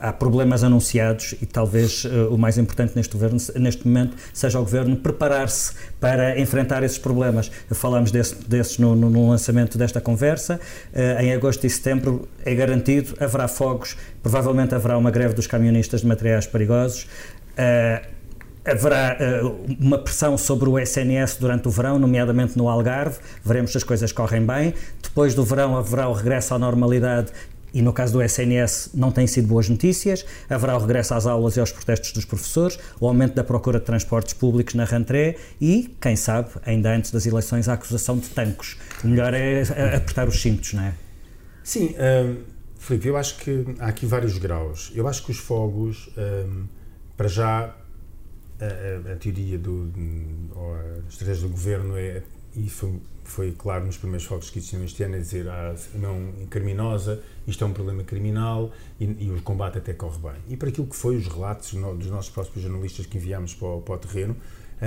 [0.00, 4.58] há- há problemas anunciados e talvez eh, o mais importante neste, governo, neste momento seja
[4.58, 7.50] o governo preparar-se para enfrentar esses problemas.
[7.72, 10.58] Falámos desse- desses no, no- no lançamento desta conversa.
[10.94, 16.00] Eh, em agosto e setembro é garantido, haverá fogos, provavelmente haverá uma greve dos camionistas
[16.00, 17.06] de materiais perigosos.
[17.56, 18.02] Eh,
[18.64, 19.40] Haverá eh,
[19.80, 23.18] uma pressão sobre o SNS durante o verão, nomeadamente no Algarve.
[23.44, 24.72] Veremos se as coisas correm bem.
[25.02, 27.32] Depois do verão haverá o regresso à normalidade
[27.74, 30.24] e no caso do SNS não têm sido boas notícias.
[30.48, 33.84] Haverá o regresso às aulas e aos protestos dos professores, o aumento da procura de
[33.84, 38.76] transportes públicos na rentrée e, quem sabe, ainda antes das eleições, a acusação de tancos.
[39.02, 40.92] O melhor é eh, apertar os cintos, não é?
[41.64, 42.36] Sim, hum,
[42.78, 44.92] Filipe, eu acho que há aqui vários graus.
[44.94, 46.64] Eu acho que os fogos, hum,
[47.22, 47.76] para já,
[48.60, 49.92] a, a- teoria do,
[50.56, 52.20] ou a estratégia do governo é,
[52.56, 56.32] e foi, foi claro nos primeiros fogos que existiam este ano, é dizer, ah, não
[56.50, 60.32] criminosa, isto é um problema criminal e, e o combate até corre bem.
[60.48, 63.68] E para aquilo que foi os relatos no- dos nossos próprios jornalistas que enviámos para
[63.68, 64.36] o, para o terreno,
[64.82, 64.86] hum,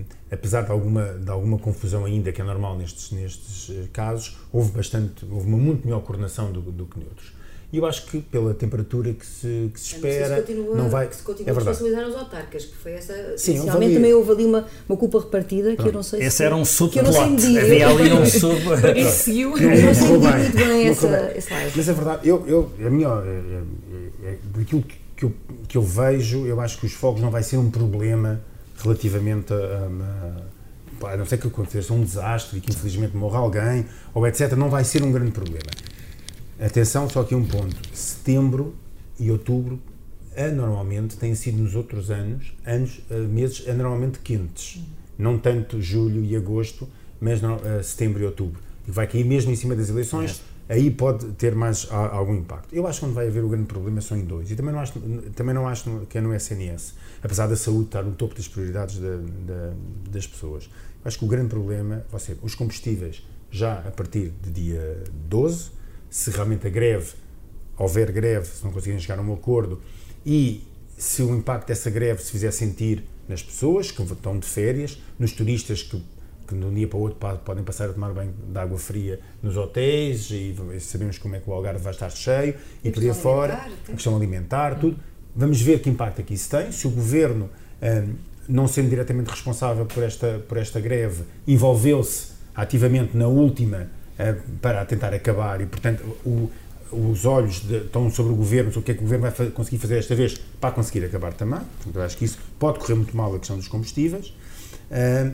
[0.00, 4.36] hum, apesar de alguma, de alguma confusão ainda, que é normal nestes, nestes eh, casos,
[4.52, 7.39] houve bastante, houve uma muito melhor coordenação do, do que noutros.
[7.72, 11.06] E eu acho que pela temperatura que se, que se espera, continua, não vai.
[11.06, 11.78] que se continua é a verdade.
[11.78, 13.38] responsabilizar os autarcas, que foi essa.
[13.38, 16.44] Sim, inicialmente também houve ali uma, uma culpa repartida que eu não sei Esse se.
[16.44, 17.06] era um subplot.
[17.08, 18.60] Havia ali um sub.
[19.10, 19.50] Seguiu.
[19.50, 20.18] Não, Eu não sei bem.
[20.18, 21.16] muito bem essa, bem.
[21.16, 21.72] lado.
[21.76, 25.32] Mas é verdade, eu, eu, a minha, é, é, é, daquilo que, que, eu,
[25.68, 28.40] que eu vejo, eu acho que os fogos não vai ser um problema
[28.82, 33.86] relativamente a, a, a não ser que aconteça um desastre e que infelizmente morra alguém,
[34.12, 35.70] ou etc., não vai ser um grande problema.
[36.60, 37.76] Atenção, só aqui um ponto.
[37.94, 38.74] Setembro
[39.18, 39.80] e outubro,
[40.36, 44.82] anormalmente, têm sido nos outros anos, anos eh, meses anormalmente quentes.
[45.18, 46.86] Não tanto julho e agosto,
[47.20, 48.60] mas no- eh, setembro e outubro.
[48.86, 52.74] E vai cair mesmo em cima das eleições, aí pode ter mais a- algum impacto.
[52.74, 54.50] Eu acho que onde vai haver o grande problema são em dois.
[54.50, 55.00] E também não acho,
[55.34, 56.92] também não acho que é no SNS,
[57.22, 59.72] apesar da saúde estar no topo das prioridades da- da-
[60.10, 60.64] das pessoas.
[60.64, 65.02] Eu acho que o grande problema vai ser os combustíveis já a partir de dia
[65.28, 65.70] 12,
[66.10, 67.14] se realmente a greve
[67.80, 69.80] houver greve, se não conseguirem chegar a um acordo
[70.24, 70.62] e
[70.98, 75.32] se o impacto dessa greve se fizer sentir nas pessoas que estão de férias, nos
[75.32, 76.02] turistas que,
[76.46, 79.18] que de um dia para o outro podem passar a tomar banho de água fria
[79.42, 83.02] nos hotéis e sabemos como é que o Algarve vai estar cheio e, E por
[83.02, 83.54] aí fora,
[83.88, 84.98] a questão alimentar, tudo.
[85.34, 87.48] Vamos ver que impacto é que isso tem, se o governo,
[87.80, 88.14] hum,
[88.48, 93.88] não sendo diretamente responsável por esta, por esta greve, envolveu-se ativamente na última
[94.60, 96.50] para tentar acabar e, portanto, o-
[96.92, 99.30] os olhos de- estão sobre o governo, sobre o que é que o governo vai
[99.30, 101.60] fa- conseguir fazer esta vez para conseguir acabar também.
[101.60, 104.34] Portanto, eu acho que isso pode correr muito mal a questão dos combustíveis.
[104.90, 105.30] Ah,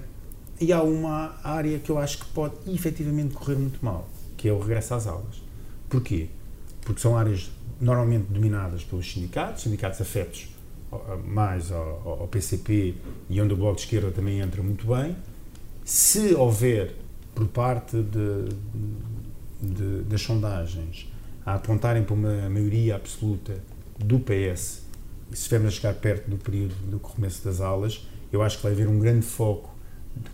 [0.61, 4.53] e há uma área que eu acho que pode efetivamente correr muito mal, que é
[4.53, 5.43] o regresso às aulas.
[5.89, 6.29] Porquê?
[6.83, 10.49] Porque são áreas normalmente dominadas pelos sindicatos, sindicatos afetos
[11.27, 12.95] mais ao- ao PCP
[13.29, 15.17] e onde o Bloco de Esquerda também entra muito bem.
[15.85, 16.95] Se houver,
[17.37, 18.49] por parte de,
[19.63, 21.07] de- das sondagens,
[21.45, 23.63] a apontarem para uma maioria absoluta
[23.99, 24.83] do PS,
[25.31, 28.73] se estivermos a chegar perto do período do começo das aulas, eu acho que vai
[28.73, 29.73] haver um grande foco,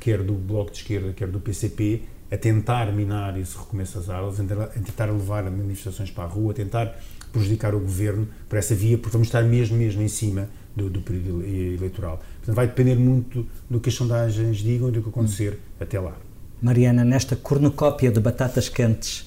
[0.01, 4.39] quer do Bloco de Esquerda, quer do PCP, a tentar minar esse recomeço das aulas,
[4.41, 6.97] a tentar- levar manifestações para a rua, a tentar
[7.33, 11.01] prejudicar o governo por essa via, porque vamos estar mesmo, mesmo em cima do, do
[11.03, 12.23] período ele- eleitoral.
[12.39, 16.17] Portanto, vai depender muito do que as sondagens digam e do que acontecer até lá.
[16.63, 19.27] Mariana, nesta cornucópia de batatas quentes,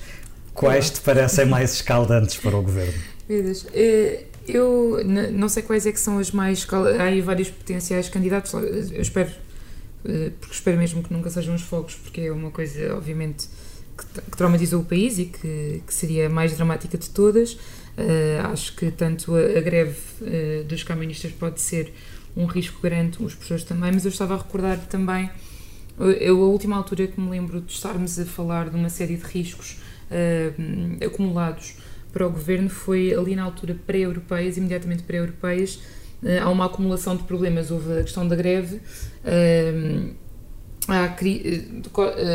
[0.53, 2.93] quais te parecem mais escaldantes para o governo?
[3.27, 3.65] Meu Deus.
[3.73, 4.99] Eh, Eu
[5.33, 6.63] não sei quais é que são as mais.
[6.65, 8.53] cal- Há aí vários potenciais candidatos.
[8.53, 9.31] Eu espero,
[10.05, 13.47] eh, porque espero mesmo que nunca sejam os fogos, porque é uma coisa, obviamente,
[13.97, 17.57] que, tra- que traumatizou o país e que, que seria a mais dramática de todas.
[17.97, 19.95] Eh, acho que tanto a, greve
[20.69, 21.91] dos camionistas pode ser
[22.37, 25.27] um risco grande, os professores também, mas eu estava a recordar também.
[25.97, 29.23] Eu, a última altura que me lembro de estarmos a falar de uma série de
[29.23, 29.77] riscos
[30.11, 30.51] eh,
[31.05, 31.75] acumulados
[32.11, 35.79] para o governo foi ali na altura pré-europeias, imediatamente pré-europeias,
[36.23, 37.71] eh, há uma acumulação de problemas.
[37.71, 38.81] Houve a questão da greve.
[40.87, 41.81] a cri-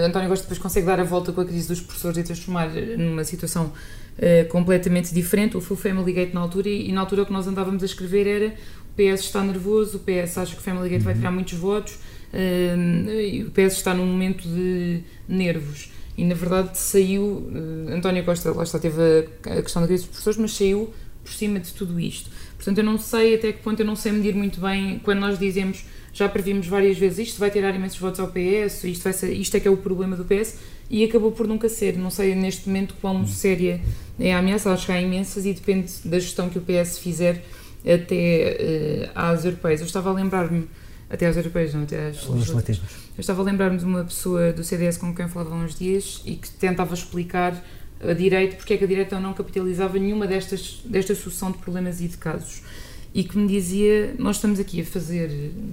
[0.05, 2.69] António Costa depois consegue dar a volta com a crise dos professores e transformar
[2.99, 3.73] numa situação
[4.19, 5.55] eh, completamente diferente.
[5.57, 7.87] Houve o Family Gate na altura e, e na altura o que nós andávamos a
[7.87, 8.55] escrever era
[8.91, 11.97] o PS está nervoso, o PS acha que o Family Gate vai tirar muitos votos
[12.33, 15.91] e o PS está num momento de nervos.
[16.17, 17.51] E na verdade saiu,
[17.89, 20.93] eh, António Costa, lá está, teve a, a questão da crise dos professores, mas saiu
[21.25, 22.31] por cima de tudo isto.
[22.57, 25.39] Portanto, eu não sei até que ponto, eu não sei medir muito bem quando nós
[25.39, 29.33] dizemos, já previmos várias vezes, isto vai tirar imensos votos ao PS, isto, vai ser,
[29.33, 30.59] isto é que é o problema do PS,
[30.91, 31.97] e acabou por nunca ser.
[31.97, 33.81] Não sei neste momento quão séria
[34.19, 37.43] é a ameaça, acho que há imensas e depende da gestão que o PS fizer
[37.83, 38.59] até
[39.07, 39.81] uh, às europeias.
[39.81, 40.69] Eu estava a lembrar-me,
[41.11, 42.81] até às europeias, não, até às legislativas.
[43.17, 46.23] Eu estava a lembrar-me de uma pessoa do CDS com quem falava há uns dias
[46.25, 47.63] e que tentava explicar
[48.01, 52.01] a direita porque é que a direita não capitalizava nenhuma destas, desta sucessão de problemas
[52.01, 52.63] e de casos.
[53.13, 55.29] E que me dizia: Nós estamos aqui a fazer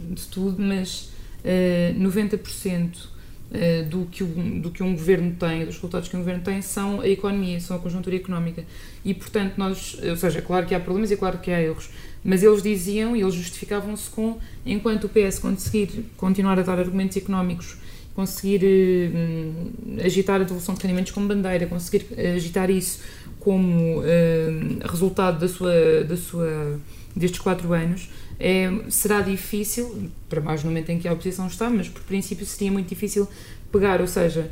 [0.10, 1.12] de tudo, mas
[1.44, 3.18] uh, 90%
[3.50, 6.62] eh, do que, um, do que um governo tem, dos resultados que um governo tem,
[6.62, 8.66] são a economia, são a conjuntura económica.
[9.06, 11.90] E, portanto, nós, ou seja, claro que há problemas e claro que há erros,
[12.24, 17.18] mas eles diziam e eles justificavam-se com, enquanto o PS conseguir continuar a dar argumentos
[17.18, 17.78] económicos,
[18.15, 22.99] conseguir eh, agitar a devolução de rendimentos como bandeira, conseguir agitar isso
[23.39, 24.49] como eh,
[24.89, 26.80] resultado da sua, da sua,
[27.15, 28.09] destes quatro anos,
[28.39, 32.45] é, será difícil, para mais no momento em que a oposição está, mas por princípio
[32.45, 33.28] seria muito difícil
[33.72, 34.51] pegar, ou seja,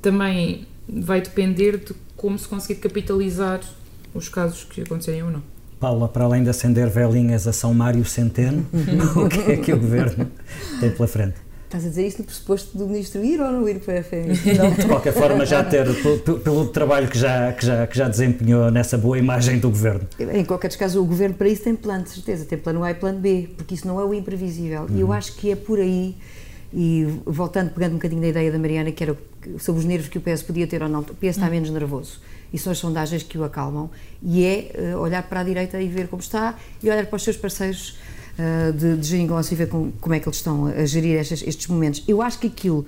[0.00, 3.60] também vai depender de como se conseguir capitalizar
[4.14, 5.57] os casos que acontecerem ou não.
[5.78, 8.66] Paula, para além de acender velinhas a São Mário Centeno,
[9.16, 10.30] o que é que o Governo
[10.80, 11.48] tem pela frente?
[11.68, 14.56] Estás a dizer isto no pressuposto do ministro ir ou não ir para a FMI?
[14.56, 18.08] Não, de qualquer forma, já ter, pelo, pelo trabalho que já, que, já, que já
[18.08, 20.08] desempenhou nessa boa imagem do governo.
[20.18, 22.46] Em qualquer caso, o governo para isso tem plano, de certeza.
[22.46, 24.86] Tem plano A e plano B, porque isso não é o imprevisível.
[24.88, 25.12] E eu uhum.
[25.12, 26.16] acho que é por aí,
[26.72, 29.16] e voltando, pegando um bocadinho da ideia da Mariana, que era
[29.58, 31.52] sobre os nervos que o PS podia ter ou não, o PS está uhum.
[31.52, 32.20] menos nervoso.
[32.52, 33.90] E são as sondagens que o acalmam.
[34.22, 37.22] E é uh, olhar para a direita e ver como está, e olhar para os
[37.22, 37.98] seus parceiros
[38.38, 41.42] uh, de, de geringonça e ver com, como é que eles estão a gerir estes,
[41.46, 42.04] estes momentos.
[42.06, 42.86] Eu acho que aquilo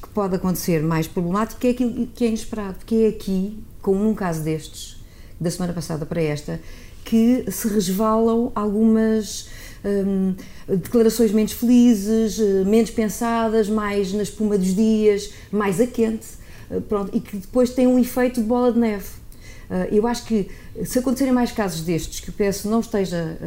[0.00, 4.14] que pode acontecer mais problemático é aquilo que é inesperado, que é aqui, como num
[4.14, 5.02] caso destes,
[5.40, 6.60] da semana passada para esta,
[7.04, 9.48] que se resvalam algumas
[9.84, 10.34] hum,
[10.68, 16.26] declarações menos felizes, eh, menos pensadas, mais na espuma dos dias, mais a quente,
[16.70, 19.22] eh, pronto, e que depois tem um efeito de bola de neve.
[19.90, 20.50] Eu acho que
[20.84, 23.38] se acontecerem mais casos destes, que o PS não esteja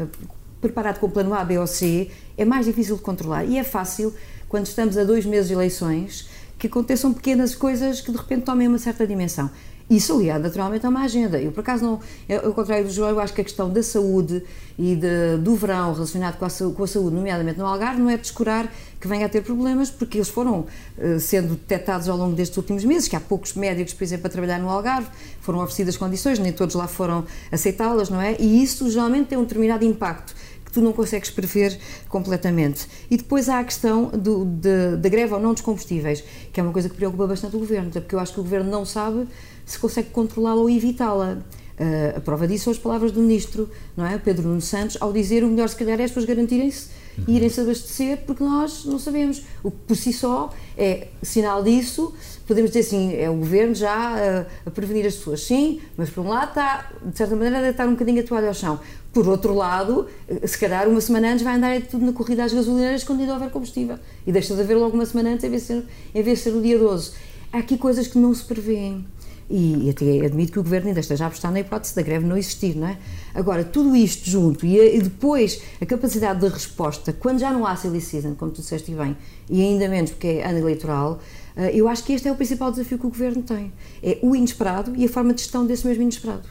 [0.59, 3.45] preparado com o plano A, B ou C, é mais difícil de controlar.
[3.45, 4.11] E é fácil,
[4.49, 6.27] quando estamos a dois meses de eleições,
[6.57, 9.51] que aconteçam pequenas coisas que de repente tomem uma certa dimensão.
[9.87, 11.39] Isso aliado naturalmente a uma agenda.
[11.39, 11.99] Eu, por acaso, não,
[12.43, 14.43] ao contrário do João, eu acho que a questão da saúde
[14.79, 18.17] e de, do verão relacionado com a, com a, saúde, nomeadamente no Algarve, não é
[18.17, 20.65] descurar que venha a ter problemas, porque eles foram
[20.97, 24.29] uh, sendo detectados ao longo destes últimos meses, que há poucos médicos, por exemplo, a
[24.29, 25.07] trabalhar no Algarve,
[25.39, 28.35] foram oferecidas condições, nem todos lá foram aceitá-las, não é?
[28.39, 30.33] E isso geralmente tem um determinado impacto
[30.75, 32.85] tu não consegues prever completamente.
[33.09, 36.21] E depois há a questão do, de, da greve ou não dos combustíveis,
[36.51, 38.69] que é uma coisa que preocupa bastante o governo, porque eu acho que o governo
[38.69, 39.25] não sabe
[39.65, 41.37] se consegue controlá-la ou evitá-la.
[41.79, 44.17] Uh, a prova disso são as palavras do ministro, não é?
[44.17, 46.87] Pedro Nuno Santos, ao dizer o melhor se calhar é as pessoas garantirem-se
[47.27, 49.43] e irem se abastecer, porque nós não sabemos.
[49.63, 52.13] O que por si só é sinal disso,
[52.47, 56.25] podemos dizer assim, é o governo já a, a, prevenir as pessoas, sim, mas por
[56.25, 58.79] um lado está, de certa maneira, a deitar um bocadinho a toalha ao chão.
[59.13, 60.07] Por outro lado,
[60.45, 63.49] se calhar uma semana antes vai andar tudo na corrida às gasolineiras quando ainda houver
[63.49, 63.97] combustível.
[64.27, 66.43] E deixa de haver logo uma semana antes em vez de ser, em vez de
[66.43, 67.11] ser o dia 12.
[67.53, 69.05] Há aqui coisas que não se prevêem.
[69.49, 72.35] E até admito que o governo ainda esteja a apostar na hipótese da greve não
[72.35, 72.97] existir, não é?
[73.33, 77.75] Agora, tudo isto junto e, e depois a capacidade de resposta, quando já não há
[77.75, 79.15] silly season, como tu disseste bem,
[79.49, 81.19] e ainda menos porque é ano eleitoral,
[81.55, 83.71] eh, eu acho que este é o principal desafio que o governo tem.
[84.01, 86.47] É o inesperado e a forma de gestão desse mesmo inesperado.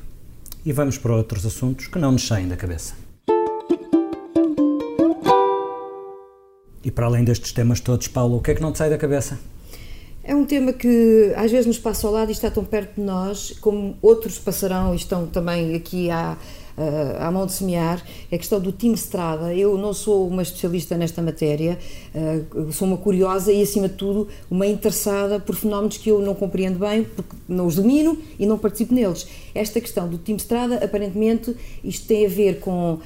[0.64, 2.94] E vamos para outros assuntos que não nos saem da cabeça.
[6.82, 8.98] E para além destes temas todos, Paulo, o que é que não te sai da
[8.98, 9.38] cabeça?
[10.26, 13.02] É um tema que às vezes nos passa ao lado e está tão perto de
[13.02, 16.38] nós, como outros passarão e estão também aqui à,
[17.20, 18.02] à mão de semear,
[18.32, 19.54] é a questão do time Estrada.
[19.54, 21.78] Eu não sou uma especialista nesta matéria,
[22.72, 26.78] sou uma curiosa e, acima de tudo, uma interessada por fenómenos que eu não compreendo
[26.78, 29.26] bem, porque não os domino e não participo neles.
[29.54, 31.54] Esta questão do time Estrada, aparentemente,
[31.84, 32.98] isto tem a ver com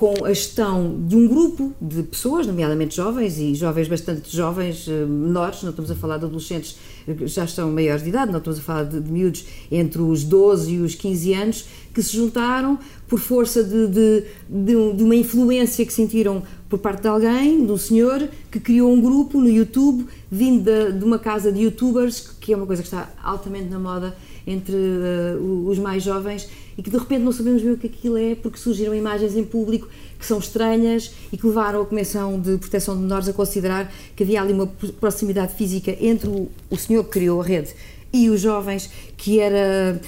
[0.00, 5.04] com a gestão de um grupo de pessoas, nomeadamente jovens e jovens bastante jovens, eh,
[5.04, 8.60] menores, não estamos a falar de adolescentes que já estão maiores de idade, não estamos
[8.60, 12.78] a falar de, de miúdos entre os 12 e os 15 anos, que se juntaram
[13.06, 17.76] por força de, de, de, uma influência que sentiram por parte de alguém, de um
[17.76, 22.54] senhor, que criou um grupo no YouTube, vindo de, de uma casa de youtubers, que
[22.54, 24.16] é uma coisa que está altamente na moda
[24.50, 28.16] entre uh, os mais jovens e que de repente não sabemos bem o que aquilo
[28.16, 29.88] é porque surgiram imagens em público
[30.18, 34.22] que são estranhas e que levaram a Comissão de Proteção de Menores a considerar que
[34.22, 37.74] havia ali uma proximidade física entre o, o senhor que criou a rede
[38.12, 40.00] e os jovens que era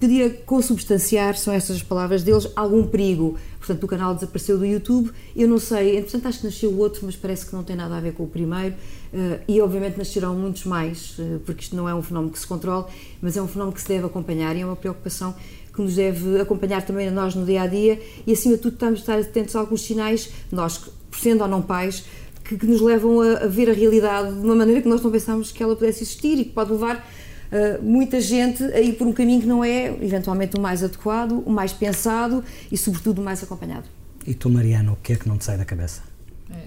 [0.00, 3.36] podia consubstanciar, são essas as palavras deles, algum perigo.
[3.70, 7.14] Portanto, o canal desapareceu do YouTube, eu não sei, entretanto acho que nasceu outro, mas
[7.14, 10.64] parece que não tem nada a ver com o primeiro, uh, e obviamente nascerão muitos
[10.64, 12.86] mais, uh, porque isto não é um fenómeno que se controle,
[13.22, 15.36] mas é um fenómeno que se deve acompanhar e é uma preocupação
[15.72, 18.02] que nos deve acompanhar também a nós no dia a dia.
[18.26, 21.62] E, acima de tudo, estamos a estar atentos a alguns sinais, nós, sendo ou não
[21.62, 22.04] pais,
[22.42, 25.12] que, que nos levam a, a, ver a realidade de uma maneira que nós não
[25.12, 27.08] pensámos que ela pudesse existir e que pode levar
[27.52, 31.42] uh, muita gente a ir por um caminho que não é, eventualmente, o mais adequado,
[31.44, 33.88] o mais pensado e, sobretudo, o mais acompanhado.
[34.26, 36.02] E tu, Mariana, o que é que não te sai da cabeça?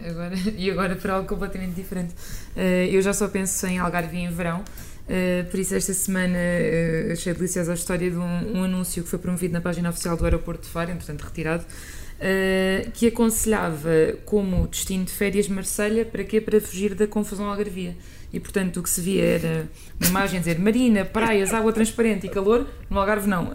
[0.03, 2.13] É, agora, e agora para algo completamente diferente.
[2.55, 4.63] Uh, eu já só penso em Algarve em verão.
[5.03, 9.09] Uh, por isso, esta semana uh, achei deliciosa a história de um, um, anúncio que
[9.09, 13.89] foi promovido na página oficial do aeroporto de Faro, entretanto retirado, uh, que aconselhava
[14.25, 16.39] como destino de férias Marselha para quê?
[16.39, 17.97] Para fugir da confusão algarvia.
[18.34, 19.69] E portanto o que se via era
[20.01, 23.51] uma imagem dizer marina, praias, água transparente e calor, no Algarve não,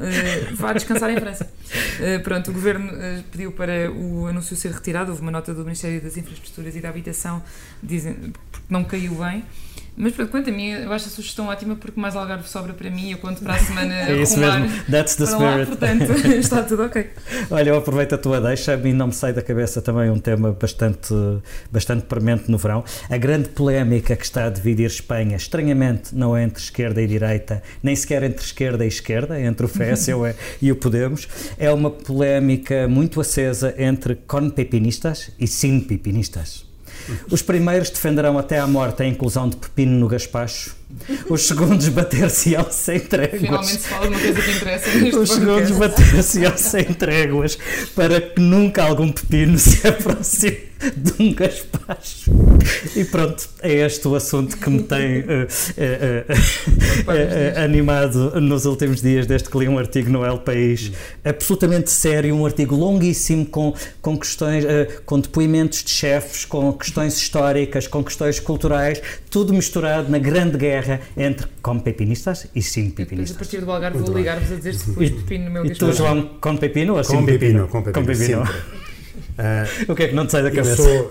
[0.55, 1.51] vá descansar em França.
[2.23, 2.93] pronto, o governo
[3.33, 6.91] pediu para o anúncio ser retirado, houve uma nota do Ministério das Infraestruturas e da
[6.91, 7.43] Habitação
[7.83, 9.45] dizendo porque não caiu bem.
[9.99, 12.89] Mas pronto, quanto a mim, eu acho a sugestão ótima porque mais Algarve sobra para
[12.89, 13.11] mim.
[13.11, 13.93] Eu conto para a semana.
[13.93, 15.59] é isso mesmo, that's the spirit.
[15.59, 17.11] Lá, portanto, está tudo ok.
[17.51, 20.53] Olha, eu aproveito a tua deixa e não me sai da cabeça também um tema
[20.53, 21.13] bastante,
[21.73, 22.85] bastante premente no verão.
[23.11, 27.61] A grande polémica que está a dividir Espanha, estranhamente, não é entre esquerda e direita,
[27.83, 30.23] nem sequer entre esquerda e esquerda, entre o FSU
[30.63, 31.27] e o Podemos.
[31.59, 36.68] É uma polémica muito acesa entre con-pepinistas e sin-pepinistas.
[37.31, 40.78] Os primeiros defenderão até à morte a inclusão de pepino no gaspacho.
[41.29, 43.41] Os segundos bater-se-ão sem tréguas.
[43.41, 47.59] Finalmente se fala de uma coisa que interessa Os segundos bater-se-ão sem tréguas
[47.95, 52.31] para que nunca algum pepino se aproxime de um gaspacho.
[52.95, 56.33] E pronto, é este o assunto que me tem uh, uh,
[57.09, 60.93] uh, animado nos últimos dias, desde que li um artigo no El País,
[61.25, 64.65] absolutamente sério, um artigo longuíssimo com, com questões,
[65.05, 70.88] com depoimentos de chefes, com questões históricas, com questões culturais, tudo misturado na grande guerra
[71.17, 73.37] entre com pepinistas e sem pepinistas.
[73.37, 75.93] a partir do Algarve vou ligar-vos a dizer se pus pepino no meu E tu,
[75.93, 77.69] João, com pepino ou sem pepino?
[77.69, 78.43] Com pepino, com pepino.
[78.43, 80.83] Uh, o que é que não te sai da cabeça?
[80.83, 81.11] Eu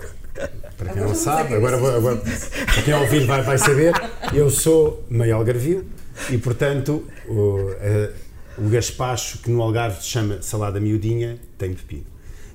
[0.76, 3.92] para quem não sabe, agora, agora para quem ouvir vai, vai saber,
[4.32, 5.84] eu sou meio algarvio
[6.30, 7.70] e, portanto, o,
[8.58, 12.04] o gaspacho que no Algarve se chama salada miudinha tem pepino.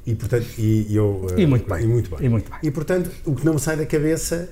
[0.06, 1.84] E, portanto, e, eu, e muito bem.
[1.84, 2.26] E muito bem.
[2.26, 2.60] E, muito bem.
[2.62, 4.50] e, portanto, o que não me sai da cabeça,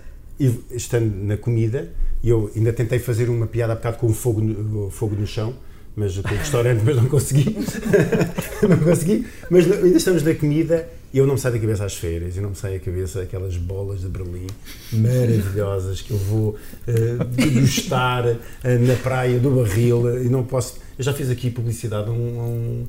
[0.72, 1.92] estando na comida,
[2.30, 5.56] eu ainda tentei fazer uma piada há bocado com o fogo no, fogo no chão,
[5.96, 7.56] mas com o restaurante, mas não consegui.
[8.68, 9.26] não consegui.
[9.50, 12.44] Mas ainda estamos na comida e eu não me saio da cabeça às férias, eu
[12.44, 14.48] não me saio da cabeça aquelas bolas de Berlim
[14.94, 18.38] maravilhosas que eu vou uh, degustar uh,
[18.88, 20.78] na praia do Barril e não posso.
[20.98, 22.88] Eu já fiz aqui publicidade a um, um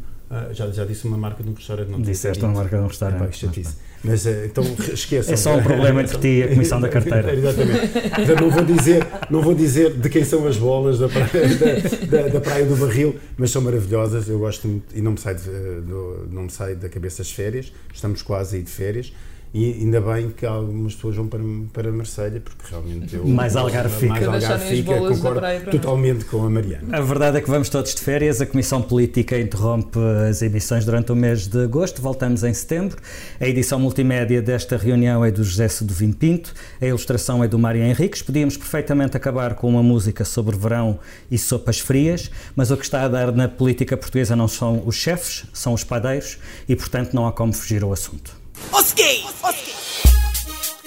[0.52, 1.90] já, já disse uma marca de um restaurante.
[1.90, 3.44] Não Disseste uma marca de um restaurante.
[3.44, 3.70] É, pá,
[4.04, 5.32] mas, então esqueçam.
[5.32, 7.32] É só um problema entre ti e a comissão da carteira.
[7.34, 8.40] Exatamente.
[8.40, 11.28] não vou, dizer, não vou dizer de quem são as bolas da praia,
[12.10, 14.28] da, da, da praia do Barril, mas são maravilhosas.
[14.28, 17.30] Eu gosto muito e não me sai, de, do, não me sai da cabeça as
[17.30, 17.72] férias.
[17.94, 19.12] Estamos quase aí de férias.
[19.54, 21.42] E ainda bem que algumas pessoas vão para,
[21.74, 23.26] para Marselha, porque realmente eu.
[23.26, 24.30] Mais Algarve fica.
[24.30, 25.40] Mais Algarve fica, concordo
[25.70, 26.96] totalmente com a Mariana.
[26.96, 31.12] A verdade é que vamos todos de férias, a Comissão Política interrompe as emissões durante
[31.12, 32.96] o mês de agosto, voltamos em setembro.
[33.38, 37.82] A edição multimédia desta reunião é do José Sedovim Pinto, a ilustração é do Mário
[37.82, 38.22] Henriques.
[38.22, 40.98] Podíamos perfeitamente acabar com uma música sobre verão
[41.30, 44.96] e sopas frias, mas o que está a dar na política portuguesa não são os
[44.96, 48.41] chefes, são os padeiros e, portanto, não há como fugir ao assunto.
[48.54, 49.24] Os gays,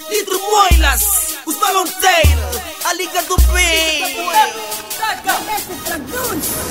[0.10, 4.30] Litro Moilas, os balonteiros, a Liga do Bem.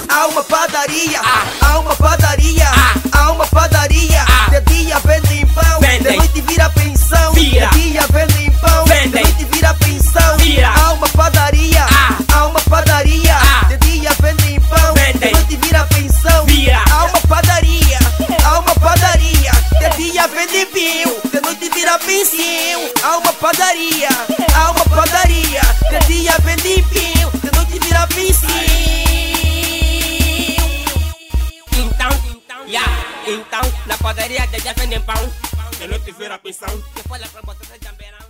[0.08, 1.20] Há uma padaria,
[1.60, 2.66] há uma padaria,
[3.12, 4.24] há uma padaria.
[4.50, 7.32] De dia vendem pão, de noite vira pensão.
[7.34, 10.36] De dia vendem pão, de noite vira pensão.
[10.76, 11.86] Há uma padaria,
[12.32, 13.36] há uma padaria.
[13.68, 16.46] De dia vendem pão, de noite vira pensão.
[16.90, 17.98] Há uma padaria,
[18.44, 19.33] há uma padaria.
[19.96, 24.08] Via Felipinho, de noite vira pincinho Há uma padaria,
[24.56, 28.54] há uma padaria De dia Felipinho, de noite vira pincinho
[31.72, 32.92] Então, yeah,
[33.26, 35.32] então Na padaria de dia vendem pão
[35.78, 38.23] De noite vira pinção Que folha pra botar de jambeirão